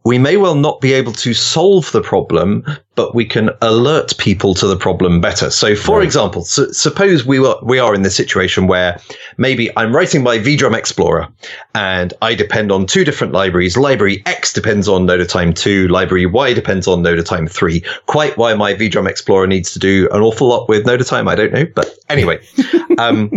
[0.05, 2.65] we may well not be able to solve the problem,
[3.00, 5.50] but we can alert people to the problem better.
[5.50, 6.04] So, for right.
[6.06, 9.00] example, suppose we were, we are in the situation where
[9.38, 11.30] maybe I'm writing my VDRUM Explorer
[11.74, 13.78] and I depend on two different libraries.
[13.78, 17.82] Library X depends on NodaTime 2, library Y depends on NodaTime 3.
[18.08, 21.54] Quite why my VDRUM Explorer needs to do an awful lot with NodaTime, I don't
[21.54, 21.68] know.
[21.74, 22.45] But anyway,
[22.97, 23.32] um,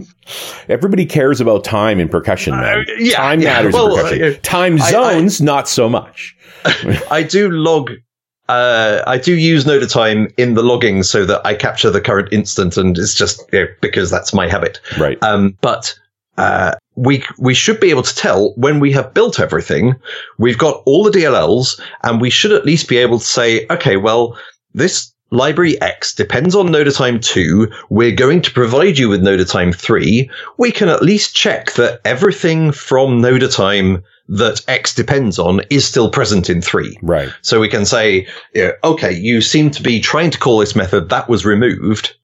[0.69, 2.81] everybody cares about time in percussion, man.
[2.81, 3.53] Uh, yeah, time yeah.
[3.53, 4.35] matters well, in percussion.
[4.35, 6.37] Uh, time zones, I, I, not so much.
[7.13, 7.93] I do log.
[8.53, 12.77] Uh, I do use NodaTime in the logging so that I capture the current instant,
[12.77, 14.79] and it's just you know, because that's my habit.
[14.99, 15.17] Right.
[15.23, 15.99] Um, but
[16.37, 19.95] uh, we we should be able to tell when we have built everything.
[20.37, 23.97] We've got all the DLLs, and we should at least be able to say, okay,
[23.97, 24.39] well,
[24.75, 27.73] this library X depends on NodaTime 2.
[27.89, 30.31] We're going to provide you with NodaTime 3.
[30.59, 36.11] We can at least check that everything from NodaTime that X depends on is still
[36.11, 36.99] present in three.
[37.03, 37.31] Right.
[37.43, 40.77] So we can say, you know, okay, you seem to be trying to call this
[40.77, 42.15] method that was removed.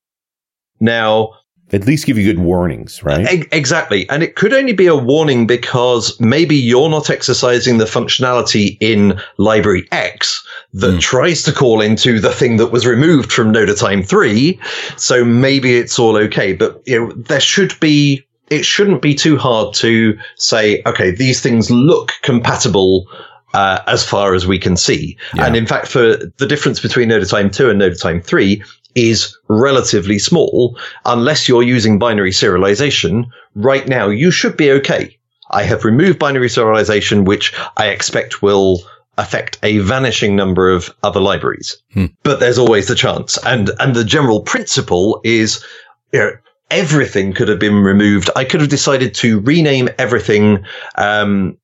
[0.80, 1.34] Now,
[1.72, 3.30] at least give you good warnings, right?
[3.30, 4.08] E- exactly.
[4.08, 9.20] And it could only be a warning because maybe you're not exercising the functionality in
[9.36, 11.00] library X that mm.
[11.00, 14.58] tries to call into the thing that was removed from NodaTime 3.
[14.96, 16.54] So maybe it's all okay.
[16.54, 21.40] But you know, there should be it shouldn't be too hard to say, okay, these
[21.40, 23.06] things look compatible
[23.54, 25.16] uh, as far as we can see.
[25.34, 25.46] Yeah.
[25.46, 28.62] And in fact, for the difference between Noda Time 2 and Noda Time 3
[28.94, 30.78] is relatively small.
[31.04, 33.24] Unless you're using binary serialization,
[33.54, 35.16] right now you should be okay.
[35.50, 38.82] I have removed binary serialization, which I expect will
[39.16, 41.76] affect a vanishing number of other libraries.
[41.92, 42.06] Hmm.
[42.22, 43.38] But there's always the chance.
[43.44, 45.64] And, and the general principle is,
[46.12, 46.32] you know,
[46.70, 48.30] everything could have been removed.
[48.36, 50.64] I could have decided to rename everything
[50.96, 51.56] um,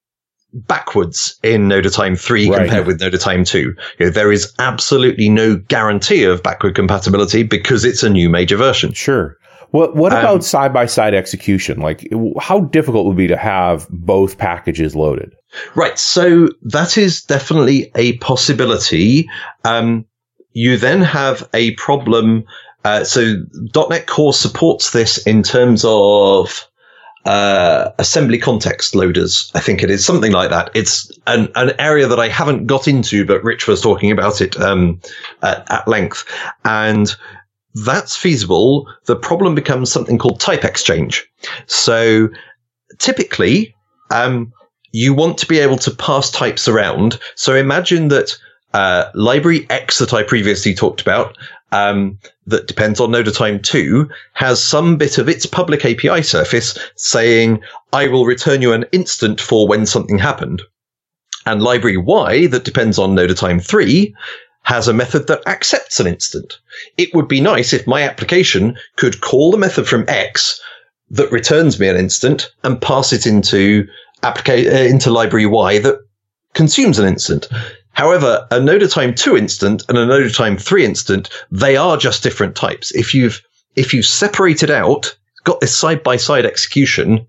[0.53, 2.59] backwards in NodaTime 3 right.
[2.59, 3.59] compared with NodaTime 2.
[3.59, 8.57] You know, there is absolutely no guarantee of backward compatibility because it's a new major
[8.57, 8.93] version.
[8.93, 9.37] Sure.
[9.71, 11.81] What what um, about side by side execution?
[11.81, 12.09] Like,
[12.41, 15.35] how difficult would it be to have both packages loaded?
[15.75, 15.99] Right.
[15.99, 19.29] So that is definitely a possibility.
[19.65, 20.05] Um,
[20.53, 22.45] you then have a problem
[22.85, 23.37] uh, so
[23.89, 26.69] .NET Core supports this in terms of
[27.25, 29.51] uh, assembly context loaders.
[29.55, 30.71] I think it is something like that.
[30.75, 34.61] It's an, an area that I haven't got into, but Rich was talking about it
[34.61, 35.01] um,
[35.43, 36.25] at, at length,
[36.65, 37.15] and
[37.75, 38.87] that's feasible.
[39.07, 41.27] The problem becomes something called type exchange.
[41.67, 42.29] So
[42.99, 43.75] typically,
[44.11, 44.53] um,
[44.93, 47.19] you want to be able to pass types around.
[47.35, 48.37] So imagine that
[48.75, 51.37] uh, library X that I previously talked about,
[51.75, 56.79] um, that depends on Noda time 2, has some bit of its public API surface
[56.95, 57.61] saying,
[57.93, 60.63] I will return you an instant for when something happened.
[61.47, 64.15] And library Y that depends on Noda time 3
[64.63, 66.59] has a method that accepts an instant.
[66.97, 70.61] It would be nice if my application could call the method from X
[71.11, 73.87] that returns me an instant and pass it into
[74.23, 75.99] applica- uh, into library Y that
[76.55, 77.49] consumes an instant.
[77.95, 82.23] However, a noda time two instant and a noda time three instant, they are just
[82.23, 82.93] different types.
[82.93, 83.43] If you've,
[83.77, 87.27] if you've separated out, got this side by side execution,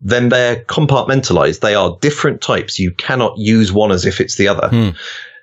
[0.00, 1.60] then they're compartmentalized.
[1.60, 2.78] They are different types.
[2.78, 4.68] You cannot use one as if it's the other.
[4.68, 4.90] Hmm.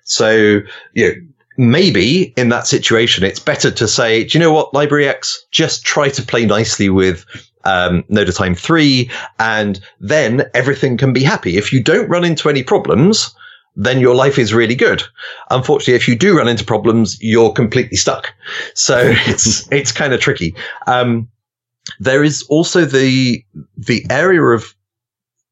[0.03, 0.59] So,
[0.93, 1.13] you know,
[1.57, 5.83] maybe in that situation, it's better to say, do you know what, Library X, just
[5.83, 7.25] try to play nicely with
[7.63, 9.09] um, Noda Time 3,
[9.39, 11.57] and then everything can be happy.
[11.57, 13.33] If you don't run into any problems,
[13.75, 15.03] then your life is really good.
[15.49, 18.33] Unfortunately, if you do run into problems, you're completely stuck.
[18.73, 20.55] So it's, it's kind of tricky.
[20.87, 21.29] Um,
[21.99, 23.43] there is also the,
[23.77, 24.75] the area of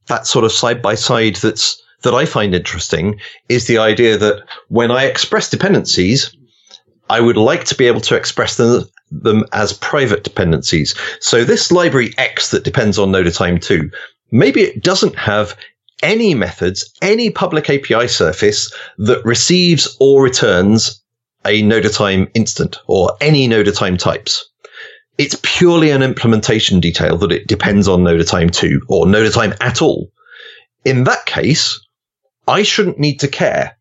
[0.07, 4.43] that sort of side by side that's, that I find interesting is the idea that
[4.69, 6.35] when I express dependencies,
[7.09, 10.95] I would like to be able to express them, them as private dependencies.
[11.19, 13.89] So this library X that depends on Noda time 2,
[14.31, 15.55] maybe it doesn't have
[16.03, 21.03] any methods, any public API surface that receives or returns
[21.45, 24.49] a noda time instant or any noda time types.
[25.17, 29.53] It's purely an implementation detail that it depends on noda time 2 or noda time
[29.59, 30.11] at all.
[30.85, 31.79] In that case,
[32.47, 33.77] I shouldn't need to care.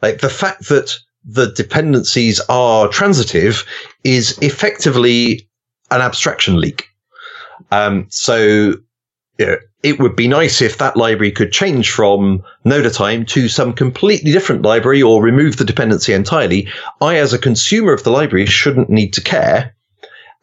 [0.00, 0.92] Like the fact that
[1.24, 3.64] the dependencies are transitive
[4.02, 5.48] is effectively
[5.90, 6.88] an abstraction leak.
[7.70, 8.74] Um, so
[9.46, 13.72] know, it would be nice if that library could change from Noda time to some
[13.72, 16.68] completely different library or remove the dependency entirely.
[17.00, 19.74] I, as a consumer of the library, shouldn't need to care.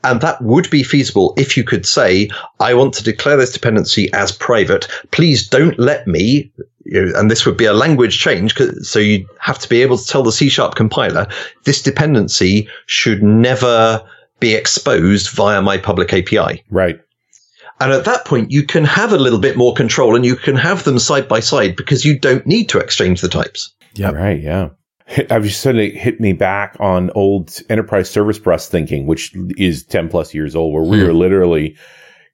[0.04, 2.30] And that would be feasible if you could say,
[2.60, 4.88] I want to declare this dependency as private.
[5.12, 6.52] Please don't let me,
[6.86, 8.56] and this would be a language change.
[8.82, 11.28] So you have to be able to tell the C sharp compiler,
[11.66, 14.02] this dependency should never
[14.40, 16.64] be exposed via my public API.
[16.70, 17.00] Right.
[17.80, 20.56] And at that point, you can have a little bit more control and you can
[20.56, 23.74] have them side by side because you don't need to exchange the types.
[23.94, 24.12] Yeah.
[24.12, 24.42] Right.
[24.42, 24.70] Yeah.
[25.30, 30.10] I've just suddenly hit me back on old enterprise service bus thinking, which is 10
[30.10, 31.78] plus years old, where we were literally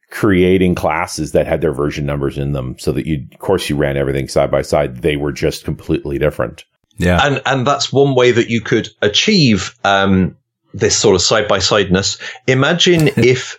[0.10, 3.78] creating classes that had their version numbers in them so that you, of course, you
[3.78, 4.98] ran everything side by side.
[4.98, 6.66] They were just completely different.
[6.98, 7.26] Yeah.
[7.26, 10.38] And, and that's one way that you could achieve, um,
[10.74, 12.20] this sort of side by sideness.
[12.48, 13.58] Imagine if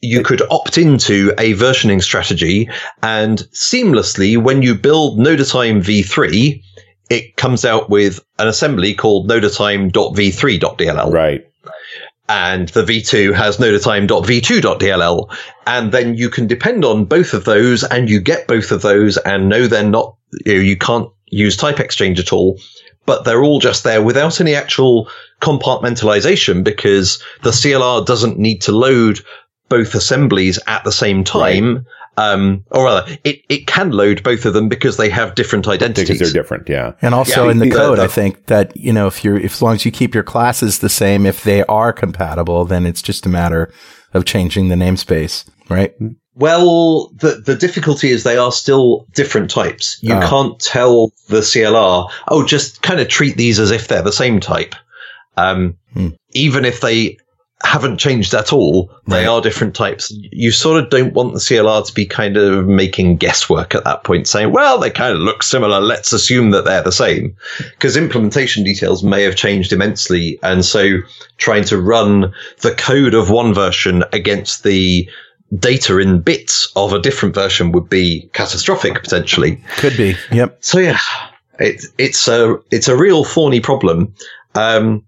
[0.00, 2.68] you could opt into a versioning strategy
[3.02, 6.62] and seamlessly, when you build NodaTime v3,
[7.10, 11.12] it comes out with an assembly called nodatime.v3.dll.
[11.12, 11.44] Right.
[12.28, 15.36] And the v2 has nodatime.v2.dll.
[15.66, 19.16] And then you can depend on both of those and you get both of those
[19.18, 22.58] and know they're not, you, know, you can't use type exchange at all,
[23.06, 25.08] but they're all just there without any actual
[25.40, 29.20] compartmentalization because the CLR doesn't need to load
[29.68, 31.76] both assemblies at the same time.
[31.76, 31.84] Right.
[32.16, 36.18] Um, or rather, it, it can load both of them because they have different identities.
[36.18, 36.94] Because they're different, yeah.
[37.00, 39.62] And also yeah, in the code, I think that, you know, if you're, if as
[39.62, 43.24] long as you keep your classes the same, if they are compatible, then it's just
[43.24, 43.72] a matter
[44.14, 45.94] of changing the namespace, right?
[46.34, 49.98] Well, the, the difficulty is they are still different types.
[50.02, 50.28] You oh.
[50.28, 54.40] can't tell the CLR, oh, just kind of treat these as if they're the same
[54.40, 54.74] type.
[55.36, 56.08] Um, hmm.
[56.30, 57.16] even if they
[57.64, 58.90] haven't changed at all.
[59.08, 59.26] They right.
[59.26, 60.12] are different types.
[60.30, 64.04] You sort of don't want the CLR to be kind of making guesswork at that
[64.04, 65.80] point, saying, well, they kind of look similar.
[65.80, 67.36] Let's assume that they're the same.
[67.58, 70.38] Because implementation details may have changed immensely.
[70.42, 70.98] And so
[71.38, 75.08] trying to run the code of one version against the
[75.58, 79.62] data in bits of a different version would be catastrophic potentially.
[79.78, 80.14] Could be.
[80.30, 80.58] Yep.
[80.60, 81.00] So yeah,
[81.58, 84.14] it, it's a, it's a real thorny problem.
[84.54, 85.07] Um,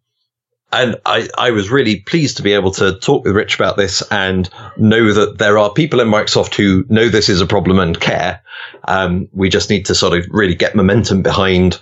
[0.73, 4.03] and I, I was really pleased to be able to talk with Rich about this
[4.11, 7.99] and know that there are people in Microsoft who know this is a problem and
[8.01, 8.41] care.
[8.87, 11.81] Um, we just need to sort of really get momentum behind.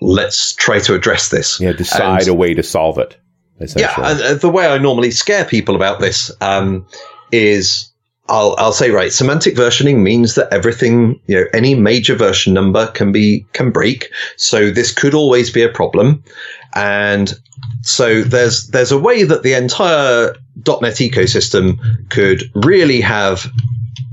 [0.00, 1.60] Let's try to address this.
[1.60, 3.16] Yeah, decide and, a way to solve it.
[3.76, 6.86] Yeah, and the way I normally scare people about this um,
[7.30, 7.92] is
[8.28, 9.12] I'll I'll say right.
[9.12, 14.10] Semantic versioning means that everything, you know, any major version number can be can break.
[14.36, 16.24] So this could always be a problem,
[16.74, 17.32] and
[17.82, 20.34] so there's there's a way that the entire
[20.66, 21.78] .NET ecosystem
[22.10, 23.46] could really have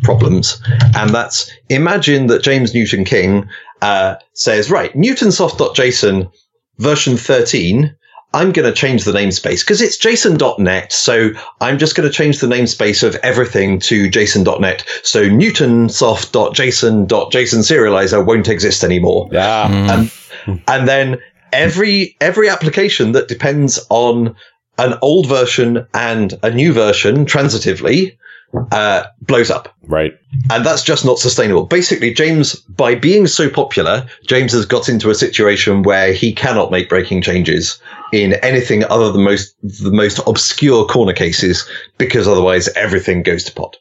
[0.03, 0.62] problems,
[0.95, 3.47] and that's imagine that James Newton King
[3.82, 6.32] uh, says, right, Newtonsoft.json
[6.80, 7.95] version 13,
[8.34, 10.91] I'm going to change the namespace because it's JSON.NET.
[10.91, 11.32] So
[11.62, 14.86] I'm just going to change the namespace of everything to JSON.NET.
[15.03, 19.30] So NewtonSoft.json.json serializer won't exist anymore.
[19.32, 19.68] Yeah.
[19.72, 20.12] And,
[20.68, 21.18] and then
[21.54, 24.36] every, every application that depends on
[24.78, 28.18] an old version and a new version transitively,
[28.72, 29.76] uh, blows up.
[29.84, 30.14] Right.
[30.50, 31.66] And that's just not sustainable.
[31.66, 36.72] Basically, James, by being so popular, James has got into a situation where he cannot
[36.72, 37.80] make breaking changes
[38.12, 43.52] in anything other than most, the most obscure corner cases because otherwise everything goes to
[43.54, 43.78] pot.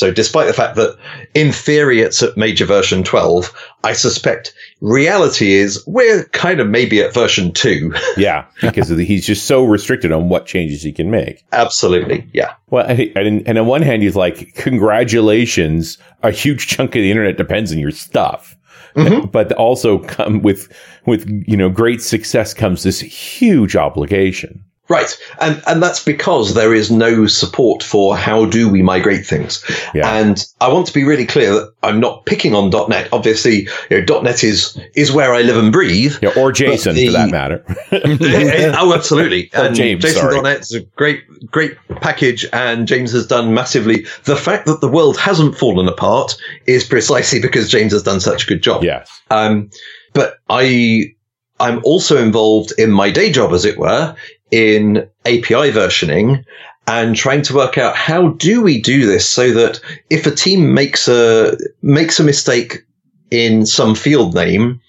[0.00, 0.96] So despite the fact that
[1.34, 7.02] in theory it's at major version 12, I suspect reality is we're kind of maybe
[7.02, 7.92] at version 2.
[8.16, 8.46] Yeah.
[8.62, 11.44] Because he's just so restricted on what changes he can make.
[11.52, 12.26] Absolutely.
[12.32, 12.54] Yeah.
[12.70, 15.98] Well, and, and on one hand, he's like, congratulations.
[16.22, 18.56] A huge chunk of the internet depends on your stuff.
[18.96, 19.26] Mm-hmm.
[19.32, 20.72] But also come with,
[21.04, 24.64] with, you know, great success comes this huge obligation.
[24.90, 25.16] Right.
[25.40, 29.64] And and that's because there is no support for how do we migrate things.
[29.94, 30.12] Yeah.
[30.12, 33.08] And I want to be really clear that I'm not picking on .NET.
[33.12, 36.16] Obviously, you know, .NET is is where I live and breathe.
[36.20, 37.64] Yeah, or JSON the, for that matter.
[38.80, 39.48] oh, absolutely.
[39.54, 41.22] and James, JSON.NET is a great
[41.52, 44.06] great package and James has done massively.
[44.24, 46.34] The fact that the world hasn't fallen apart
[46.66, 48.82] is precisely because James has done such a good job.
[48.82, 49.22] Yes.
[49.30, 49.70] Um
[50.14, 51.14] but I
[51.60, 54.16] I'm also involved in my day job, as it were,
[54.50, 56.44] in API versioning
[56.86, 60.74] and trying to work out how do we do this so that if a team
[60.74, 62.84] makes a makes a mistake
[63.30, 64.80] in some field name,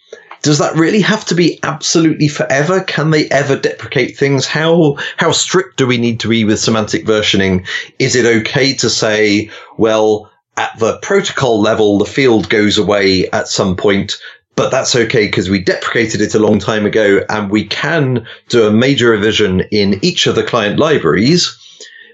[0.42, 2.82] does that really have to be absolutely forever?
[2.82, 4.48] Can they ever deprecate things?
[4.48, 7.68] How how strict do we need to be with semantic versioning?
[8.00, 13.48] Is it okay to say, well, at the protocol level, the field goes away at
[13.48, 14.18] some point,
[14.62, 18.68] but that's okay because we deprecated it a long time ago and we can do
[18.68, 21.58] a major revision in each of the client libraries.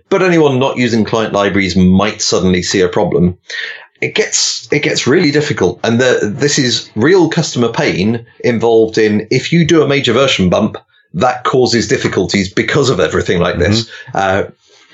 [0.08, 3.38] But anyone not using client libraries might suddenly see a problem.
[4.00, 5.82] It gets, it gets really difficult.
[5.84, 10.50] And the, this is real customer pain involved in if you do a major version
[10.50, 10.78] bump,
[11.16, 13.74] that causes difficulties because of everything like mm-hmm.
[13.74, 13.92] this.
[14.14, 14.44] Uh,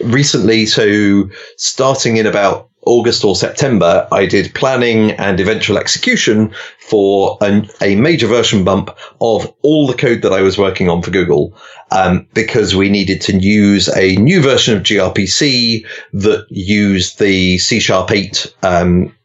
[0.01, 7.37] recently, so starting in about August or September, I did planning and eventual execution for
[7.41, 8.89] an, a major version bump
[9.21, 11.55] of all the code that I was working on for Google,
[11.91, 17.79] um, because we needed to use a new version of gRPC that used the C
[17.79, 19.15] Sharp 8 um,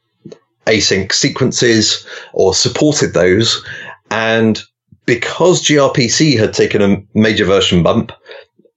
[0.66, 3.64] async sequences or supported those.
[4.10, 4.62] And
[5.06, 8.12] because gRPC had taken a major version bump,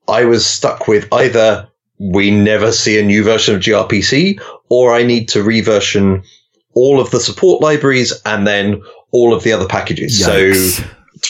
[0.07, 1.67] I was stuck with either
[1.99, 4.41] we never see a new version of gRPC,
[4.71, 6.23] or I need to reversion
[6.75, 10.21] all of the support libraries and then all of the other packages.
[10.21, 10.79] Yikes.
[10.79, 10.83] So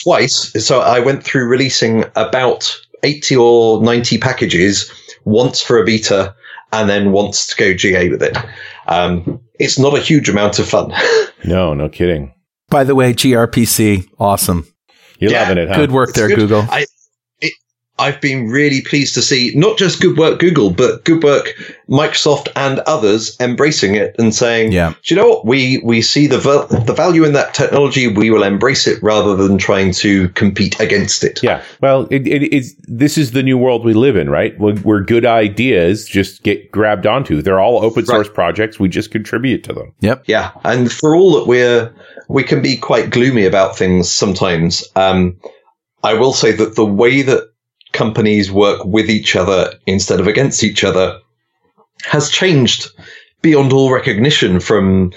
[0.04, 0.64] twice.
[0.64, 2.72] So I went through releasing about
[3.02, 4.90] 80 or 90 packages
[5.24, 6.32] once for a beta
[6.72, 8.38] and then once to go GA with it.
[8.86, 10.92] Um, it's not a huge amount of fun.
[11.44, 12.32] no, no kidding.
[12.70, 14.72] By the way, gRPC, awesome.
[15.18, 15.76] You're yeah, loving it, huh?
[15.76, 16.38] Good work there, good.
[16.38, 16.64] Google.
[16.70, 16.86] I,
[18.02, 21.54] I've been really pleased to see not just good work Google, but good work
[21.88, 24.94] Microsoft and others embracing it and saying, yeah.
[25.04, 25.46] "Do you know what?
[25.46, 26.38] We, we see the,
[26.84, 28.08] the value in that technology.
[28.08, 31.40] We will embrace it rather than trying to compete against it.
[31.44, 31.62] Yeah.
[31.80, 34.58] Well, it, it, it's, this is the new world we live in, right?
[34.58, 37.40] Where, where good ideas just get grabbed onto.
[37.40, 38.34] They're all open source right.
[38.34, 38.80] projects.
[38.80, 39.94] We just contribute to them.
[40.00, 40.24] Yep.
[40.26, 40.50] Yeah.
[40.64, 41.94] And for all that we're,
[42.28, 44.82] we can be quite gloomy about things sometimes.
[44.96, 45.36] Um,
[46.02, 47.51] I will say that the way that
[47.92, 51.18] companies work with each other instead of against each other
[52.04, 52.88] has changed
[53.42, 55.12] beyond all recognition from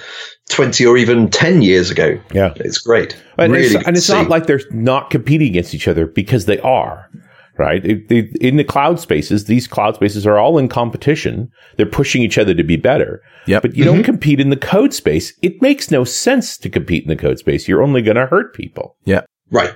[0.49, 2.19] 20 or even 10 years ago.
[2.33, 2.53] Yeah.
[2.57, 3.15] It's great.
[3.37, 6.59] And really it's, and it's not like they're not competing against each other because they
[6.59, 7.09] are,
[7.57, 7.83] right?
[7.85, 11.49] in the cloud spaces, these cloud spaces are all in competition.
[11.77, 13.21] They're pushing each other to be better.
[13.47, 13.61] Yep.
[13.61, 13.95] But you mm-hmm.
[13.95, 15.33] don't compete in the code space.
[15.41, 17.67] It makes no sense to compete in the code space.
[17.67, 18.95] You're only going to hurt people.
[19.05, 19.21] Yeah.
[19.51, 19.73] Right.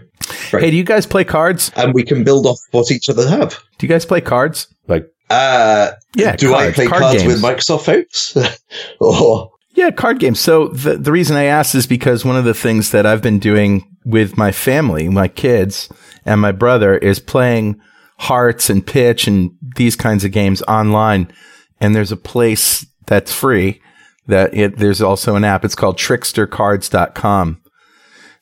[0.54, 0.64] Right.
[0.64, 1.72] Hey, do you guys play cards?
[1.76, 3.62] And we can build off what each other have.
[3.78, 4.68] Do you guys play cards?
[4.88, 6.36] Like, uh, yeah.
[6.36, 7.34] Do cards, I play card cards games.
[7.34, 8.38] with Microsoft folks?
[9.00, 10.40] or yeah, card games.
[10.40, 13.40] So the the reason I asked is because one of the things that I've been
[13.40, 15.90] doing with my family, my kids,
[16.26, 17.80] and my brother is playing
[18.18, 21.32] hearts and pitch and these kinds of games online.
[21.80, 23.82] And there's a place that's free
[24.28, 25.64] that it, there's also an app.
[25.64, 27.62] It's called trickstercards.com.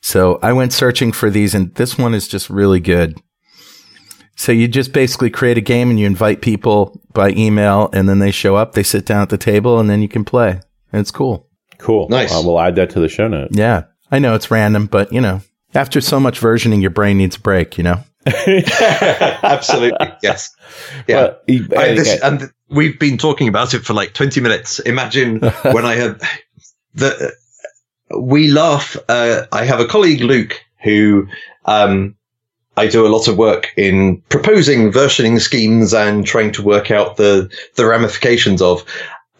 [0.00, 3.20] So I went searching for these and this one is just really good.
[4.36, 8.20] So you just basically create a game and you invite people by email and then
[8.20, 10.60] they show up, they sit down at the table and then you can play.
[10.92, 11.48] And it's cool.
[11.78, 12.08] Cool.
[12.08, 12.32] Nice.
[12.32, 13.56] Uh, we'll add that to the show notes.
[13.56, 13.84] Yeah.
[14.10, 15.42] I know it's random, but you know,
[15.74, 18.02] After so much versioning, your brain needs a break, you know?
[18.26, 20.50] Absolutely, yes.
[21.06, 21.34] Yeah.
[21.48, 24.78] Well, I, this, and we've been talking about it for like 20 minutes.
[24.80, 25.40] Imagine
[25.72, 26.22] when I had
[26.94, 27.34] the,
[28.16, 28.96] we laugh.
[29.08, 31.26] Uh, I have a colleague, Luke, who,
[31.64, 32.14] um,
[32.76, 37.16] I do a lot of work in proposing versioning schemes and trying to work out
[37.16, 38.84] the, the ramifications of.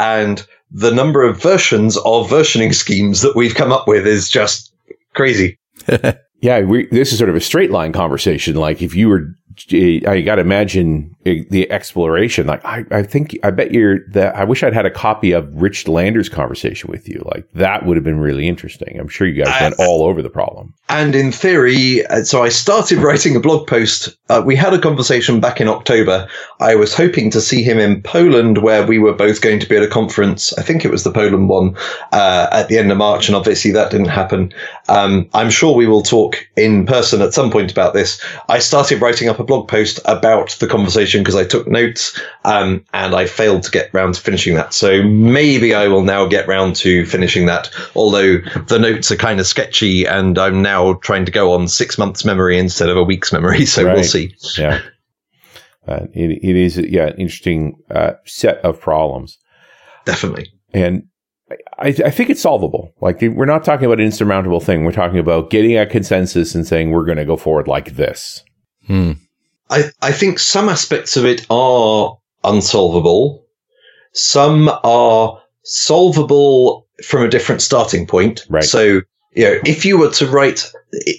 [0.01, 4.75] And the number of versions of versioning schemes that we've come up with is just
[5.15, 5.59] crazy.
[6.41, 8.57] yeah, we, this is sort of a straight line conversation.
[8.57, 9.29] Like if you were
[9.73, 12.47] I got to imagine the exploration.
[12.47, 14.35] Like, I, I think, I bet you're that.
[14.35, 17.23] I wish I'd had a copy of Rich Lander's conversation with you.
[17.35, 18.99] Like, that would have been really interesting.
[18.99, 20.75] I'm sure you guys went all over the problem.
[20.89, 24.17] And in theory, uh, so I started writing a blog post.
[24.31, 26.29] Uh, we had a conversation back in October.
[26.61, 29.77] I was hoping to see him in Poland, where we were both going to be
[29.77, 30.53] at a conference.
[30.55, 31.77] I think it was the Poland one
[32.13, 34.53] uh, at the end of March, and obviously that didn't happen.
[34.89, 38.23] Um, I'm sure we will talk in person at some point about this.
[38.49, 42.85] I started writing up a blog post about the conversation because I took notes um,
[42.95, 44.73] and I failed to get round to finishing that.
[44.73, 48.39] So maybe I will now get round to finishing that, although
[48.69, 52.25] the notes are kind of sketchy and I'm now trying to go on six months
[52.25, 53.67] memory instead of a week's memory.
[53.79, 53.95] So right.
[53.95, 54.35] we'll see.
[54.57, 54.81] Yeah.
[55.87, 59.39] Uh, it, it is, yeah, an interesting uh, set of problems.
[60.05, 60.51] Definitely.
[60.73, 61.09] And
[61.79, 62.95] I, I, think it's solvable.
[63.01, 64.85] Like we're not talking about an insurmountable thing.
[64.85, 68.43] We're talking about getting a consensus and saying we're going to go forward like this.
[68.87, 69.13] Hmm.
[69.71, 73.45] I, I think some aspects of it are unsolvable.
[74.13, 78.45] Some are solvable from a different starting point.
[78.49, 78.65] Right.
[78.65, 79.03] So,
[79.33, 80.71] you know, if you were to write,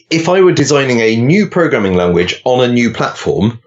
[0.10, 3.62] if I were designing a new programming language on a new platform,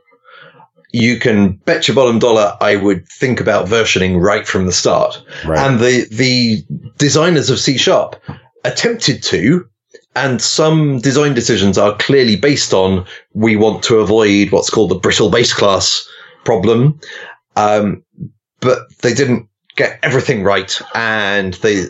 [0.93, 5.23] you can bet your bottom dollar I would think about versioning right from the start.
[5.47, 5.59] Right.
[5.59, 6.65] And the, the
[6.99, 8.17] designers of C sharp
[8.65, 9.67] attempted to,
[10.15, 14.99] and some design decisions are clearly based on we want to avoid what's called the
[14.99, 16.07] brittle base class
[16.45, 17.01] problem.
[17.57, 18.05] Um,
[18.61, 20.81] but they didn't get everything right.
[20.95, 21.87] And they,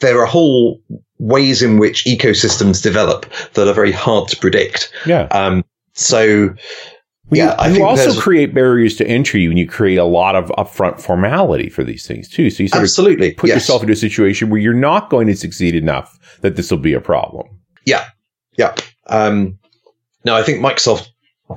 [0.00, 0.80] there are whole
[1.18, 4.92] ways in which ecosystems develop that are very hard to predict.
[5.06, 5.28] Yeah.
[5.30, 6.54] Um, so
[7.30, 10.50] well, yeah, you, you also create barriers to entry when you create a lot of
[10.58, 12.50] upfront formality for these things too.
[12.50, 13.56] So you sort absolutely of put yes.
[13.56, 16.92] yourself into a situation where you're not going to succeed enough that this will be
[16.92, 17.46] a problem.
[17.86, 18.06] Yeah,
[18.58, 18.74] yeah.
[19.06, 19.58] Um,
[20.26, 21.08] now I think Microsoft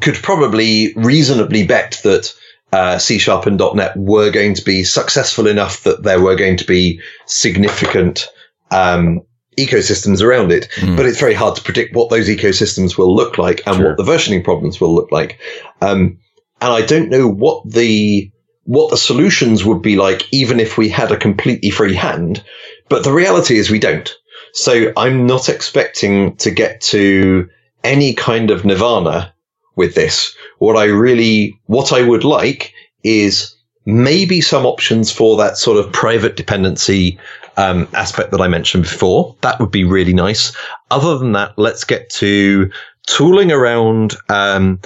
[0.01, 2.33] could probably reasonably bet that
[2.71, 6.55] uh, C Sharp and .NET were going to be successful enough that there were going
[6.57, 8.29] to be significant
[8.71, 9.23] um,
[9.57, 10.95] ecosystems around it, mm.
[10.95, 13.88] but it's very hard to predict what those ecosystems will look like and sure.
[13.89, 15.38] what the versioning problems will look like.
[15.81, 16.17] Um,
[16.61, 18.31] and I don't know what the
[18.63, 22.41] what the solutions would be like, even if we had a completely free hand.
[22.88, 24.13] But the reality is we don't.
[24.58, 27.47] So I'm not expecting to get to
[27.84, 29.32] any kind of nirvana
[29.76, 30.36] with this.
[30.58, 33.55] What I really, what I would like is
[33.86, 37.20] maybe some options for that sort of private dependency
[37.58, 39.36] um, aspect that I mentioned before.
[39.41, 40.58] That would be really nice.
[40.89, 42.72] Other than that, let's get to
[43.05, 44.16] tooling around.
[44.28, 44.82] Um,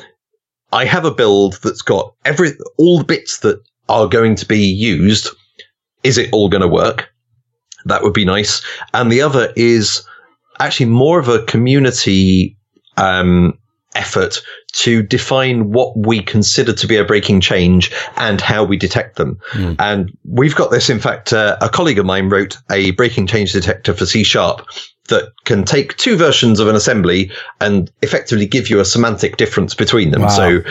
[0.74, 4.66] I have a build that's got every all the bits that are going to be
[4.66, 5.30] used.
[6.04, 7.11] Is it all going to work?
[7.86, 8.62] That would be nice.
[8.94, 10.06] And the other is
[10.60, 12.58] actually more of a community
[12.98, 13.58] um,
[13.96, 14.42] effort
[14.74, 19.38] to define what we consider to be a breaking change and how we detect them.
[19.52, 19.76] Mm.
[19.80, 20.90] And we've got this.
[20.90, 24.66] In fact, uh, a colleague of mine wrote a breaking change detector for C sharp
[25.10, 29.76] that can take two versions of an assembly and effectively give you a semantic difference
[29.76, 30.22] between them.
[30.22, 30.30] Wow.
[30.30, 30.62] So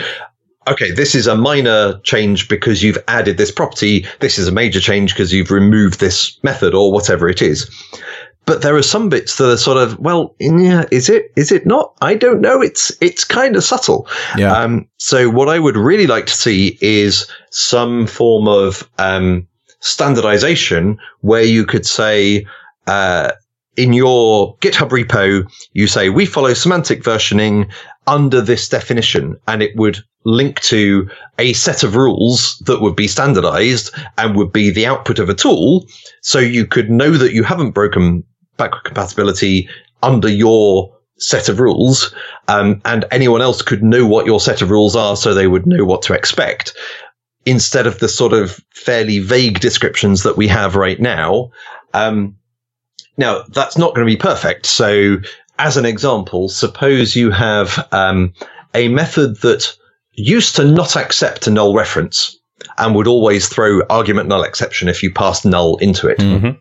[0.67, 4.05] okay, this is a minor change because you've added this property.
[4.19, 7.69] This is a major change because you've removed this method or whatever it is.
[8.45, 11.65] But there are some bits that are sort of well yeah is it is it
[11.65, 11.93] not?
[12.01, 12.61] I don't know.
[12.61, 14.07] It's it's kind of subtle.
[14.35, 14.51] Yeah.
[14.53, 19.47] Um, so what i would really like to see is some form of um,
[19.79, 22.45] standardization where you could say
[22.87, 23.31] uh,
[23.77, 27.71] in your github repo you say we follow semantic versioning
[28.07, 33.07] under this definition and it would link to a set of rules that would be
[33.07, 35.85] standardized and would be the output of a tool.
[36.21, 38.23] So you could know that you haven't broken
[38.57, 39.69] backward compatibility
[40.03, 42.13] under your set of rules,
[42.47, 45.67] um, and anyone else could know what your set of rules are, so they would
[45.67, 46.73] know what to expect.
[47.45, 51.51] Instead of the sort of fairly vague descriptions that we have right now.
[51.93, 52.35] Um,
[53.17, 54.65] now that's not going to be perfect.
[54.65, 55.17] So,
[55.59, 58.33] as an example, suppose you have um,
[58.73, 59.75] a method that
[60.13, 62.37] used to not accept a null reference
[62.77, 66.19] and would always throw argument null exception if you passed null into it.
[66.19, 66.51] Mm-hmm.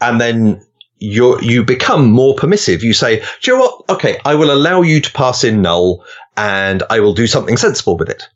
[0.00, 0.64] And then
[0.98, 2.84] you you become more permissive.
[2.84, 3.84] You say, do you know what?
[3.90, 6.04] Okay, I will allow you to pass in null
[6.36, 8.28] and I will do something sensible with it.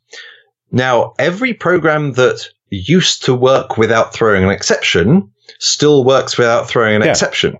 [0.71, 6.95] Now, every program that used to work without throwing an exception still works without throwing
[6.95, 7.11] an Yeah.
[7.11, 7.57] exception.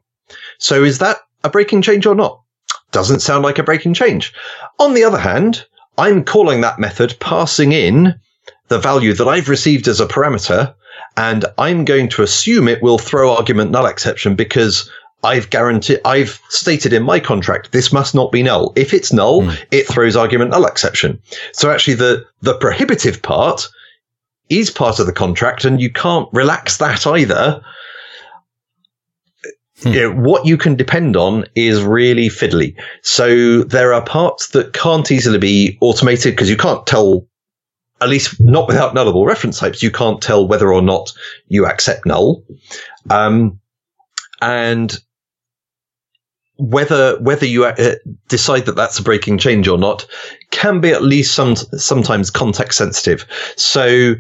[0.60, 2.42] So is that a breaking change or not?
[2.96, 4.34] Doesn't sound like a breaking change.
[4.80, 5.66] On the other hand,
[5.98, 8.18] I'm calling that method passing in
[8.70, 10.74] the value that I've received as a parameter,
[11.18, 14.90] and I'm going to assume it will throw argument null exception because
[15.26, 18.72] I've guaranteed, I've stated in my contract, this must not be null.
[18.78, 19.56] If it's null, hmm.
[19.72, 21.22] it throws argument null exception.
[21.52, 23.68] So actually the, the prohibitive part
[24.48, 27.62] is part of the contract and you can't relax that either.
[29.82, 29.90] Hmm.
[29.90, 32.76] You know, what you can depend on is really fiddly.
[33.02, 37.28] So there are parts that can't easily be automated because you can't tell,
[38.02, 41.12] at least not without nullable reference types, you can't tell whether or not
[41.48, 42.44] you accept null.
[43.10, 43.60] Um,
[44.42, 44.98] and
[46.58, 47.96] whether whether you uh,
[48.30, 50.06] decide that that's a breaking change or not
[50.52, 53.26] can be at least some sometimes context sensitive.
[53.58, 54.16] So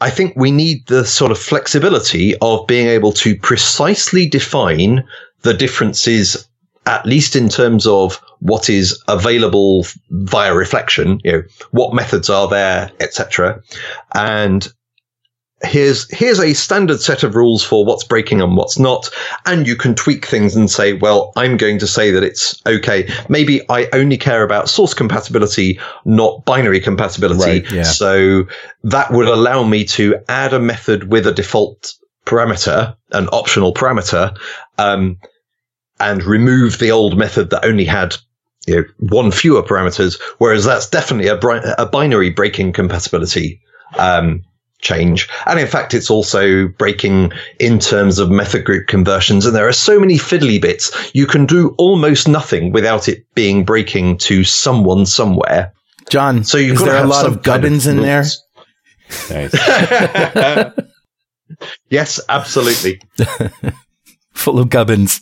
[0.00, 5.04] I think we need the sort of flexibility of being able to precisely define
[5.42, 6.48] the differences,
[6.84, 12.46] at least in terms of what is available via reflection, you know, what methods are
[12.48, 13.62] there, etc.
[14.14, 14.70] And
[15.62, 19.08] here's here's a standard set of rules for what's breaking and what's not.
[19.46, 23.08] And you can tweak things and say well i'm going to say that it's okay.
[23.28, 27.62] Maybe i only care about source compatibility not binary compatibility.
[27.62, 27.82] Right, yeah.
[27.82, 28.46] so
[28.84, 31.94] that would allow me to add a method with a default
[32.26, 34.36] parameter an optional parameter
[34.78, 35.18] um,
[36.00, 38.16] and remove the old method that only had
[38.66, 40.20] you know, one fewer parameters.
[40.38, 43.60] Whereas that's definitely a, bri- a binary breaking compatibility.
[43.96, 44.42] Um,
[44.86, 45.28] change.
[45.46, 49.44] And in fact, it's also breaking in terms of method group conversions.
[49.46, 51.10] And there are so many fiddly bits.
[51.14, 55.72] You can do almost nothing without it being breaking to someone somewhere.
[56.08, 58.24] Jon, So you've is got there a lot some of kind gubbins in there?
[59.30, 60.72] Nice.
[61.88, 63.00] Yes, absolutely.
[64.34, 65.20] Full of gubbins.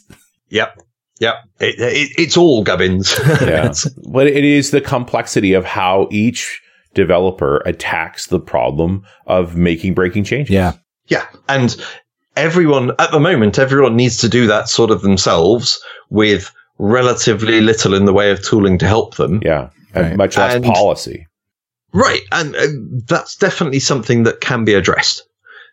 [0.48, 0.80] Yep.
[1.20, 1.34] Yep.
[1.60, 3.14] It, it, it's all gubbins.
[3.40, 3.72] yeah.
[4.10, 6.60] But it is the complexity of how each
[6.94, 10.52] developer attacks the problem of making breaking changes.
[10.52, 10.72] Yeah.
[11.08, 11.26] Yeah.
[11.48, 11.76] And
[12.36, 15.80] everyone at the moment, everyone needs to do that sort of themselves
[16.10, 19.40] with relatively little in the way of tooling to help them.
[19.44, 19.70] Yeah.
[19.94, 20.16] And Right.
[20.16, 21.26] much less And- policy.
[21.92, 22.22] Right.
[22.32, 22.66] And uh,
[23.06, 25.22] that's definitely something that can be addressed.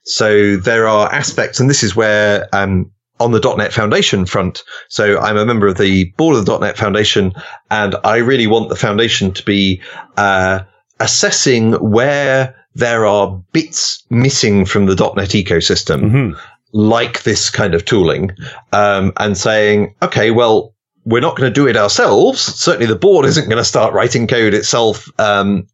[0.03, 4.63] So there are aspects, and this is where, um, on the .NET Foundation front.
[4.89, 7.33] So I'm a member of the board of the .NET Foundation,
[7.69, 9.79] and I really want the foundation to be,
[10.17, 10.59] uh,
[11.01, 16.37] assessing where there are bits missing from the .NET ecosystem Mhm.
[16.73, 18.31] like this kind of tooling
[18.71, 20.73] um, and saying, okay, well,
[21.03, 22.39] we're not going to do it ourselves.
[22.39, 25.67] Certainly, the board isn't going to start writing code itself, um,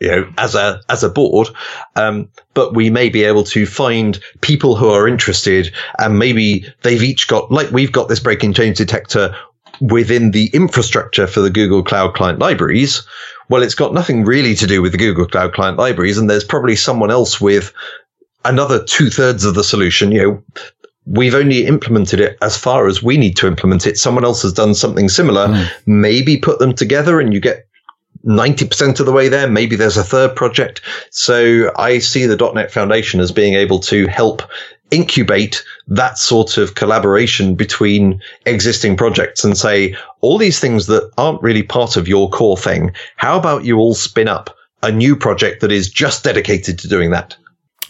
[0.00, 1.48] you know, as a as a board.
[1.96, 7.02] Um, but we may be able to find people who are interested, and maybe they've
[7.02, 9.34] each got like we've got this breaking change detector
[9.80, 13.02] within the infrastructure for the Google Cloud Client libraries.
[13.48, 16.44] Well, it's got nothing really to do with the Google Cloud Client libraries, and there's
[16.44, 17.72] probably someone else with
[18.44, 20.12] another two thirds of the solution.
[20.12, 20.44] You know,
[21.06, 23.98] we've only implemented it as far as we need to implement it.
[23.98, 25.48] Someone else has done something similar.
[25.48, 26.00] Hmm.
[26.00, 27.66] Maybe put them together and you get
[28.24, 29.48] 90% of the way there.
[29.48, 30.80] Maybe there's a third project.
[31.10, 34.42] So I see the .NET Foundation as being able to help
[34.92, 41.42] incubate that sort of collaboration between existing projects and say, all these things that aren't
[41.42, 45.60] really part of your core thing, how about you all spin up a new project
[45.60, 47.36] that is just dedicated to doing that?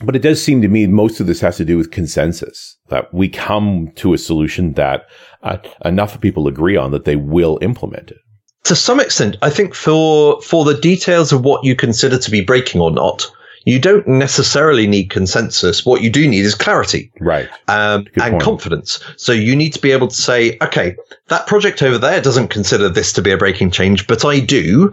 [0.03, 3.13] But it does seem to me most of this has to do with consensus that
[3.13, 5.07] we come to a solution that
[5.43, 8.19] uh, enough people agree on that they will implement it.
[8.65, 12.41] to some extent, I think for for the details of what you consider to be
[12.41, 13.27] breaking or not,
[13.65, 15.85] you don't necessarily need consensus.
[15.87, 17.49] What you do need is clarity Right.
[17.69, 18.43] um, and point.
[18.43, 18.99] confidence.
[19.17, 20.97] So you need to be able to say, okay,
[21.29, 24.91] that project over there doesn't consider this to be a breaking change, but I do.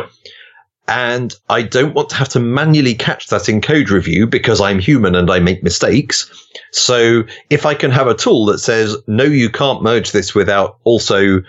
[0.88, 4.80] And I don't want to have to manually catch that in code review because I'm
[4.80, 6.30] human and I make mistakes.
[6.72, 10.80] So if I can have a tool that says, no, you can't merge this without
[10.86, 11.44] also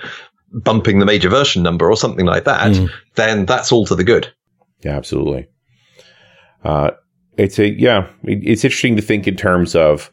[0.52, 2.90] bumping the major version number or something like that, Mm.
[3.14, 4.30] then that's all to the good.
[4.84, 5.46] Yeah, absolutely.
[6.64, 6.90] Uh,
[7.40, 8.08] it's a yeah.
[8.24, 10.10] It's interesting to think in terms of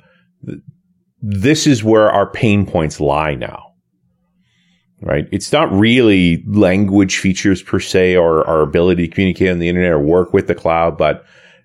[1.21, 3.63] this is where our pain points lie now.
[5.01, 5.27] Right?
[5.31, 9.91] It's not really language features per se, or our ability to communicate on the internet
[9.91, 11.23] or work with the cloud, but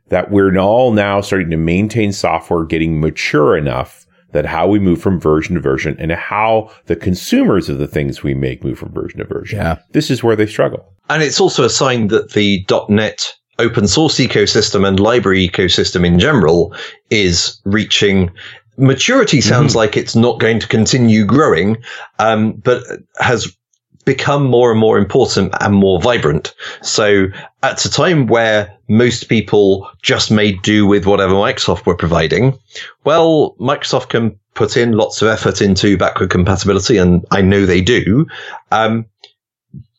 [0.09, 5.01] that we're all now starting to maintain software getting mature enough that how we move
[5.01, 8.93] from version to version and how the consumers of the things we make move from
[8.93, 9.59] version to version.
[9.59, 9.79] Yeah.
[9.93, 10.93] This is where they struggle.
[11.09, 16.19] And it's also a sign that the .NET open source ecosystem and library ecosystem in
[16.19, 16.75] general
[17.11, 18.31] is reaching
[18.77, 19.41] maturity.
[19.41, 21.77] Sounds like it's not going to continue growing,
[22.19, 22.83] um, but
[23.19, 23.57] has
[24.05, 26.55] become more and more important and more vibrant.
[26.83, 27.27] So
[27.63, 32.59] at a time where most people just made do with whatever Microsoft were providing,
[33.05, 37.81] well, Microsoft can put in lots of effort into backward compatibility, and I know they
[37.81, 38.27] do.
[38.71, 39.07] Um,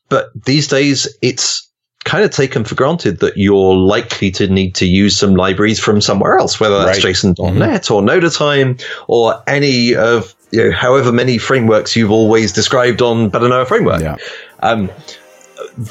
[0.09, 1.67] but these days, it's
[2.03, 6.01] kind of taken for granted that you're likely to need to use some libraries from
[6.01, 7.13] somewhere else, whether that's Right.
[7.15, 13.29] JSON.NET or NodaTime or any of you know, however many frameworks you've always described on
[13.29, 14.01] Better Know a Framework.
[14.01, 14.17] Yeah.
[14.61, 14.89] Um,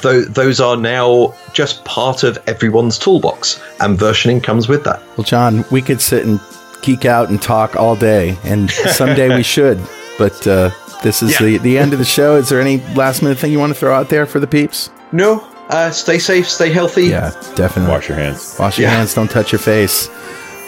[0.01, 5.01] th- those are now just part of everyone's toolbox, and versioning comes with that.
[5.17, 6.39] Well, Jon, we could sit and
[6.81, 9.79] geek out and talk all day, and someday we should.
[10.17, 10.69] But uh,
[11.01, 11.45] this is Yeah.
[11.47, 12.35] the, the end of the show.
[12.37, 14.89] Is there any last minute thing you want to throw out there for the peeps?
[15.11, 17.91] No, uh, stay safe, stay healthy, Yeah, definitely.
[17.91, 18.55] Wash your hands.
[18.59, 18.95] Wash your Yeah.
[18.97, 19.13] hands.
[19.13, 20.09] Don't touch your face.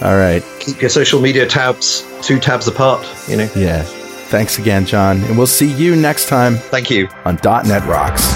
[0.01, 0.43] All right.
[0.59, 3.05] keep your social media tabs two tabs apart.
[3.27, 3.49] You know.
[3.55, 3.83] Yeah.
[4.29, 5.21] Thanks again, Jon.
[5.25, 7.07] And we'll see you next time Thank you.
[7.25, 8.35] on .NET Rocks.